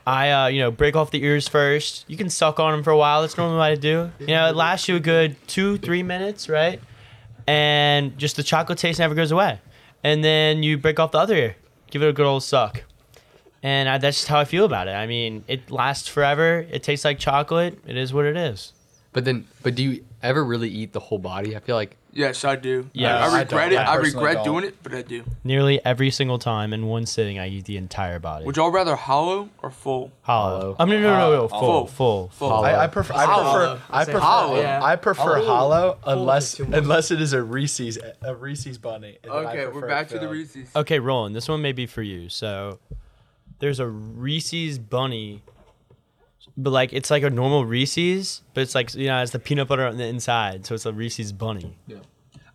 I, 0.09 0.31
uh, 0.31 0.47
you 0.47 0.61
know, 0.61 0.71
break 0.71 0.97
off 0.97 1.11
the 1.11 1.23
ears 1.23 1.47
first. 1.49 2.07
You 2.09 2.17
can 2.17 2.31
suck 2.31 2.59
on 2.59 2.73
them 2.73 2.83
for 2.83 2.91
a 2.91 2.97
while. 2.97 3.21
That's 3.21 3.37
normally 3.37 3.59
what 3.59 3.71
I 3.71 3.75
do. 3.75 4.11
You 4.21 4.29
know, 4.29 4.49
it 4.49 4.57
lasts 4.57 4.89
you 4.89 4.97
a 4.97 5.01
good 5.01 5.37
two, 5.47 5.77
three 5.77 6.03
minutes, 6.03 6.49
right? 6.49 6.81
And 7.47 8.17
just 8.17 8.37
the 8.37 8.43
chocolate 8.43 8.79
taste 8.79 8.99
never 9.01 9.15
goes 9.15 9.33
away. 9.33 9.61
And 10.03 10.25
then 10.25 10.63
you 10.63 10.79
break 10.79 10.99
off 10.99 11.13
the 11.13 11.19
other 11.19 11.37
ear, 11.37 11.57
give 11.91 12.03
it 12.03 12.09
a 12.09 12.13
good 12.15 12.25
old 12.25 12.43
suck. 12.43 12.85
And 13.63 13.87
I, 13.87 13.99
that's 13.99 14.17
just 14.17 14.29
how 14.29 14.39
I 14.39 14.47
feel 14.47 14.65
about 14.65 14.89
it. 14.89 14.93
I 14.93 15.07
mean, 15.07 15.45
it 15.47 15.71
lasts 15.71 16.09
forever. 16.09 16.67
It 16.71 16.83
tastes 16.83 17.05
like 17.05 17.19
chocolate. 17.19 17.79
It 17.87 17.99
is 17.99 18.15
what 18.15 18.25
it 18.25 18.37
is. 18.37 18.73
But 19.13 19.27
then, 19.27 19.47
but 19.63 19.75
do 19.75 19.83
you 19.83 20.05
ever 20.23 20.43
really 20.43 20.71
eat 20.71 20.95
the 20.95 21.01
whole 21.01 21.19
body? 21.19 21.55
I 21.55 21.61
feel 21.61 21.77
like 21.77 21.98
Yes, 22.13 22.45
I 22.45 22.57
do. 22.57 22.89
Yes. 22.95 23.31
I, 23.31 23.37
I 23.37 23.41
regret 23.43 23.71
don't. 23.71 23.81
it. 23.81 23.85
I 23.87 23.93
I, 23.93 23.97
regret 23.97 24.35
don't. 24.37 24.45
doing 24.45 24.65
it, 24.65 24.83
but 24.83 24.95
I 24.95 25.03
do. 25.03 25.25
Nearly 25.45 25.85
every 25.85 26.11
single 26.11 26.39
time 26.39 26.73
in 26.73 26.87
one 26.87 27.07
sitting, 27.07 27.39
I 27.39 27.49
eat 27.49 27.67
the 27.67 27.77
entire 27.77 28.19
body. 28.19 28.45
Would 28.47 28.57
y'all 28.57 28.71
rather 28.71 28.97
hollow 28.97 29.51
or 29.63 29.71
full? 29.71 30.11
Hollow. 30.23 30.75
I 30.79 30.85
mean, 30.87 30.97
um, 30.97 31.03
no, 31.03 31.11
no, 31.11 31.19
no, 31.31 31.37
no, 31.43 31.49
full, 31.49 31.61
Full. 31.61 31.87
full, 31.87 32.29
Full. 32.31 32.49
Hollow. 32.49 32.65
I, 32.65 32.85
I 32.85 32.87
prefer. 32.87 33.15
I 33.15 33.25
Hollow. 33.27 33.77
prefer. 33.77 33.83
I 33.91 34.05
prefer. 34.05 34.19
hollow. 34.21 34.61
Yeah. 34.61 34.83
I 34.83 34.97
prefer 34.97 35.23
Hollow. 35.43 35.47
hollow 35.47 35.99
Full 36.03 36.13
unless 36.13 36.59
unless 36.59 37.11
it 37.11 37.21
is 37.21 37.33
a 37.35 37.43
Reese's 37.43 37.99
a 38.23 38.35
Reese's 38.35 38.79
bunny. 38.79 39.19
and 39.23 39.33
then 39.33 39.47
I 39.47 39.51
Okay, 39.53 39.67
we're 39.69 39.87
back 39.87 40.09
to 40.09 40.19
the. 40.19 40.29
Reese's. 40.29 40.75
Okay, 40.75 40.99
Roland, 40.99 41.37
this 41.37 41.49
one 41.49 41.61
may 41.63 41.73
be 41.73 41.87
for 41.87 42.03
you. 42.03 42.29
So, 42.31 42.79
there's 43.61 43.81
a 43.81 43.87
Reese's 43.87 44.79
bunny, 44.79 45.43
but 46.59 46.71
like 46.71 46.93
it's 46.93 47.11
like 47.11 47.23
a 47.23 47.31
normal 47.31 47.65
Reese's, 47.65 48.43
but 48.53 48.61
it's 48.63 48.75
like 48.75 48.93
you 48.95 49.07
know, 49.07 49.23
it's 49.23 49.31
the 49.33 49.39
peanut 49.39 49.69
butter 49.69 49.87
on 49.87 49.97
the 49.97 50.07
inside, 50.07 50.67
so 50.67 50.75
it's 50.75 50.85
a 50.85 50.93
Reese's 50.93 51.33
bunny. 51.33 51.79
Yeah, 51.87 51.99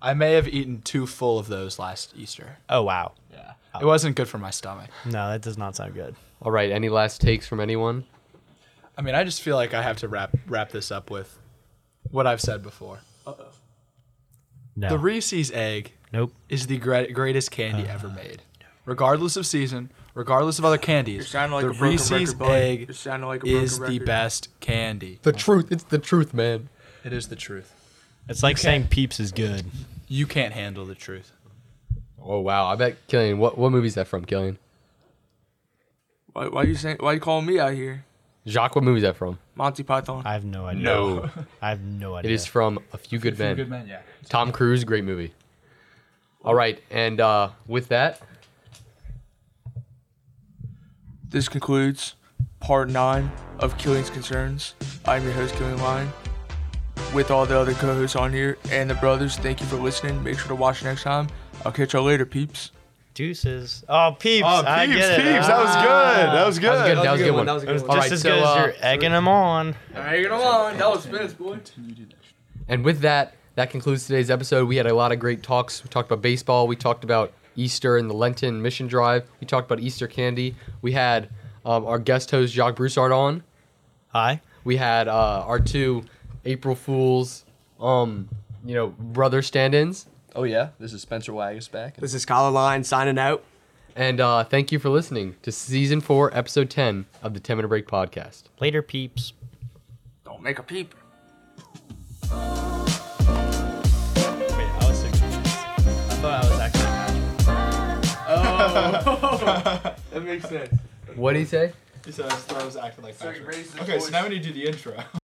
I 0.02 0.14
may 0.14 0.34
have 0.34 0.48
eaten 0.48 0.82
too 0.82 1.08
full 1.08 1.40
of 1.40 1.48
those 1.48 1.80
last 1.80 2.14
Easter. 2.16 2.58
Oh 2.70 2.84
wow, 2.84 3.14
Yeah, 3.32 3.54
it 3.82 3.86
wasn't 3.86 4.16
good 4.18 4.28
for 4.28 4.38
my 4.38 4.52
stomach. 4.52 4.90
no, 5.06 5.32
that 5.32 5.42
does 5.42 5.58
not 5.58 5.76
sound 5.76 5.96
good. 5.96 6.16
All 6.42 6.52
right. 6.52 6.72
Any 6.72 6.90
last 6.90 7.22
takes 7.22 7.48
from 7.48 7.62
anyone? 7.62 8.04
I 8.98 9.02
mean, 9.02 9.16
I 9.16 9.24
just 9.24 9.42
feel 9.42 9.56
like 9.56 9.74
I 9.74 9.82
have 9.82 9.98
to 9.98 10.10
wrap 10.10 10.36
wrap 10.48 10.72
this 10.72 10.92
up 10.92 11.10
with 11.10 11.40
what 12.12 12.28
I've 12.28 12.42
said 12.42 12.62
before. 12.62 13.00
Uh-oh. 13.26 13.46
No, 14.76 14.90
The 14.90 14.98
Reese's 14.98 15.52
egg 15.52 15.94
nope. 16.12 16.34
is 16.50 16.68
the 16.68 16.78
gre- 16.78 17.12
greatest 17.14 17.52
candy 17.52 17.88
ever 17.88 18.08
uh-huh. 18.08 18.16
made, 18.18 18.42
regardless 18.86 19.36
of 19.36 19.46
season, 19.46 19.92
regardless 20.14 20.60
of 20.60 20.66
other 20.66 20.78
candies. 20.78 21.28
sounding 21.28 21.56
like 21.56 21.66
the 21.66 21.84
Reese's 21.84 22.36
record, 22.36 22.52
egg 22.52 22.90
like 23.06 23.20
a 23.20 23.22
broken 23.22 23.48
is 23.48 23.80
the 23.80 24.00
best 24.00 24.50
candy. 24.60 25.20
The 25.22 25.32
truth. 25.32 25.72
It's 25.72 25.84
the 25.84 26.00
truth, 26.00 26.34
man. 26.34 26.70
It 27.04 27.14
is 27.14 27.28
the 27.28 27.36
truth. 27.36 27.74
It's 28.30 28.44
like 28.44 28.58
saying 28.58 28.88
Peeps 28.88 29.20
is 29.20 29.32
good. 29.32 29.66
You 30.08 30.26
can't 30.26 30.54
handle 30.54 30.86
the 30.86 30.96
truth. 30.96 31.32
Oh 32.22 32.40
wow. 32.40 32.66
I 32.68 32.76
bet 32.76 33.08
Killian. 33.08 33.38
What 33.38 33.58
what 33.58 33.72
movie 33.72 33.88
is 33.88 33.96
that 33.96 34.08
from, 34.08 34.26
Killian? 34.26 34.58
Why, 36.32 36.48
why 36.48 36.64
you 36.64 36.76
saying? 36.76 36.98
Why 37.00 37.14
you 37.14 37.20
calling 37.20 37.46
me 37.46 37.60
out 37.60 37.74
here? 37.74 38.06
Jacques. 38.48 38.76
What 38.76 38.84
movie 38.84 38.98
is 38.98 39.04
that 39.04 39.16
from? 39.16 39.40
Monty 39.56 39.84
Python. 39.84 40.24
I 40.26 40.34
have 40.34 40.46
no 40.46 40.66
idea. 40.66 40.84
No. 40.84 41.30
I 41.62 41.70
have 41.70 41.82
no 41.82 42.16
idea. 42.16 42.32
is 42.32 42.46
from 42.46 42.80
A 42.92 42.98
Few 42.98 43.20
Good 43.20 43.38
Men. 43.38 43.54
A 43.54 43.56
few 43.56 43.64
good 43.66 43.72
man, 43.72 43.88
yeah. 43.88 44.02
Tom 44.30 44.52
Cruise, 44.52 44.84
great 44.84 45.04
movie. 45.04 45.34
All 46.44 46.56
right, 46.56 46.82
and 46.92 47.22
uh, 47.22 47.50
with 47.68 47.88
that, 47.90 48.22
This 51.34 51.50
concludes 51.50 52.14
part 52.60 52.90
nine 52.92 53.32
of 53.58 53.76
Killian's 53.80 54.12
Concerns. 54.12 54.76
I'm 55.06 55.24
your 55.24 55.34
host, 55.34 55.56
Killian 55.56 55.80
Lyon. 55.80 56.14
With 57.12 57.32
all 57.32 57.48
the 57.48 57.58
other 57.58 57.74
co-hosts 57.74 58.16
on 58.16 58.32
here 58.32 58.56
and 58.70 58.88
the 58.88 58.94
brothers, 58.94 59.36
thank 59.38 59.60
you 59.60 59.66
for 59.66 59.78
listening. 59.78 60.24
Make 60.24 60.38
sure 60.38 60.50
to 60.50 60.56
watch 60.56 60.84
next 60.84 61.02
time. 61.02 61.28
I'll 61.66 61.72
catch 61.72 61.94
y'all 61.94 62.04
later, 62.04 62.28
peeps. 62.28 62.70
Deuces. 63.16 63.84
Oh, 63.90 64.16
Peeps. 64.20 64.46
Oh, 64.48 64.64
I 64.64 64.86
peeps, 64.86 65.00
get 65.00 65.20
it. 65.20 65.34
peeps. 65.34 65.48
That 65.48 65.58
was 65.58 65.76
good. 65.76 65.86
That 65.88 66.46
was 66.46 66.60
good. 66.60 66.68
that 66.70 66.78
was 66.78 66.88
good. 66.88 66.98
That 67.04 67.12
was 67.14 67.22
a 67.22 67.24
good 67.24 67.34
one. 67.34 67.46
That 67.48 67.54
was 67.54 67.64
a 67.64 67.70
It 67.70 67.74
was 67.74 67.82
good 67.82 67.88
just 67.88 67.90
one. 67.90 67.98
right, 67.98 68.12
as 68.12 68.22
so, 68.22 68.30
good 68.30 68.38
as 68.40 68.46
uh, 68.46 68.62
you're 68.62 68.74
egging 68.94 69.12
them 69.12 69.28
on. 69.28 69.76
Alright, 69.96 70.28
come 70.28 70.42
on. 70.42 70.78
That 70.78 70.88
was 70.90 71.02
Spanish, 71.04 71.34
boy. 71.34 71.58
And 72.68 72.86
with 72.86 73.00
that, 73.00 73.34
that 73.56 73.72
concludes 73.72 74.06
today's 74.06 74.30
episode. 74.30 74.68
We 74.68 74.76
had 74.76 74.86
a 74.86 74.94
lot 74.94 75.12
of 75.12 75.18
great 75.18 75.42
talks. 75.42 75.84
We 75.84 75.90
talked 75.90 76.12
about 76.12 76.22
baseball. 76.22 76.68
We 76.68 76.76
talked 76.76 77.04
about 77.04 77.34
Easter 77.56 77.98
and 77.98 78.10
the 78.10 78.14
Lenten 78.14 78.62
mission 78.62 78.88
drive. 78.88 79.30
We 79.40 79.48
talked 79.48 79.70
about 79.70 79.80
Easter 79.82 80.08
candy. 80.08 80.56
We 80.82 80.94
had 80.94 81.30
um, 81.66 81.86
our 81.86 82.00
guest 82.00 82.32
host 82.32 82.54
Jacques 82.54 82.76
Broussard 82.76 83.12
on. 83.12 83.44
Hi. 84.10 84.42
We 84.64 84.78
had 84.78 85.08
uh, 85.08 85.44
our 85.46 85.60
two 85.60 86.04
April 86.46 86.76
Fools, 86.76 87.46
um, 87.80 88.30
you 88.66 88.76
know, 88.76 88.88
brother 88.88 89.42
stand-ins. 89.42 90.08
Oh 90.36 90.44
yeah, 90.44 90.70
this 90.80 90.94
is 90.94 91.02
Spencer 91.02 91.32
Waguespack. 91.32 91.96
This 91.98 92.14
is 92.14 92.26
Kahler 92.26 92.52
Lyon 92.52 92.84
signing 92.84 93.20
out. 93.20 93.44
And 93.96 94.20
uh, 94.20 94.44
thank 94.44 94.72
you 94.72 94.80
for 94.80 94.90
listening 94.90 95.36
to 95.44 95.52
season 95.52 96.02
four, 96.02 96.36
episode 96.36 96.70
ten 96.70 97.06
of 97.22 97.34
the 97.36 97.40
Ten 97.40 97.58
Minute 97.58 97.68
Break 97.68 97.88
podcast. 97.88 98.44
Later, 98.60 98.82
Peeps. 98.82 99.34
Don't 100.26 100.42
make 100.42 100.58
a 100.58 100.64
peep. 100.64 100.96
Actually. 108.76 109.92
That 110.12 110.24
makes 110.24 110.50
sense. 110.50 110.74
What 111.16 111.34
did 111.34 111.40
he 111.40 111.46
say? 111.46 111.74
He 112.06 112.12
said 112.12 112.26
I 112.30 112.66
was 112.66 112.76
acting 112.76 113.04
like 113.04 113.18
Patrick. 113.18 113.48
Okay, 113.82 114.00
so 114.00 114.10
now 114.10 114.24
we 114.24 114.30
need 114.30 114.44
to 114.44 114.52
do 114.52 114.54
the 114.54 114.68
intro. 114.68 114.96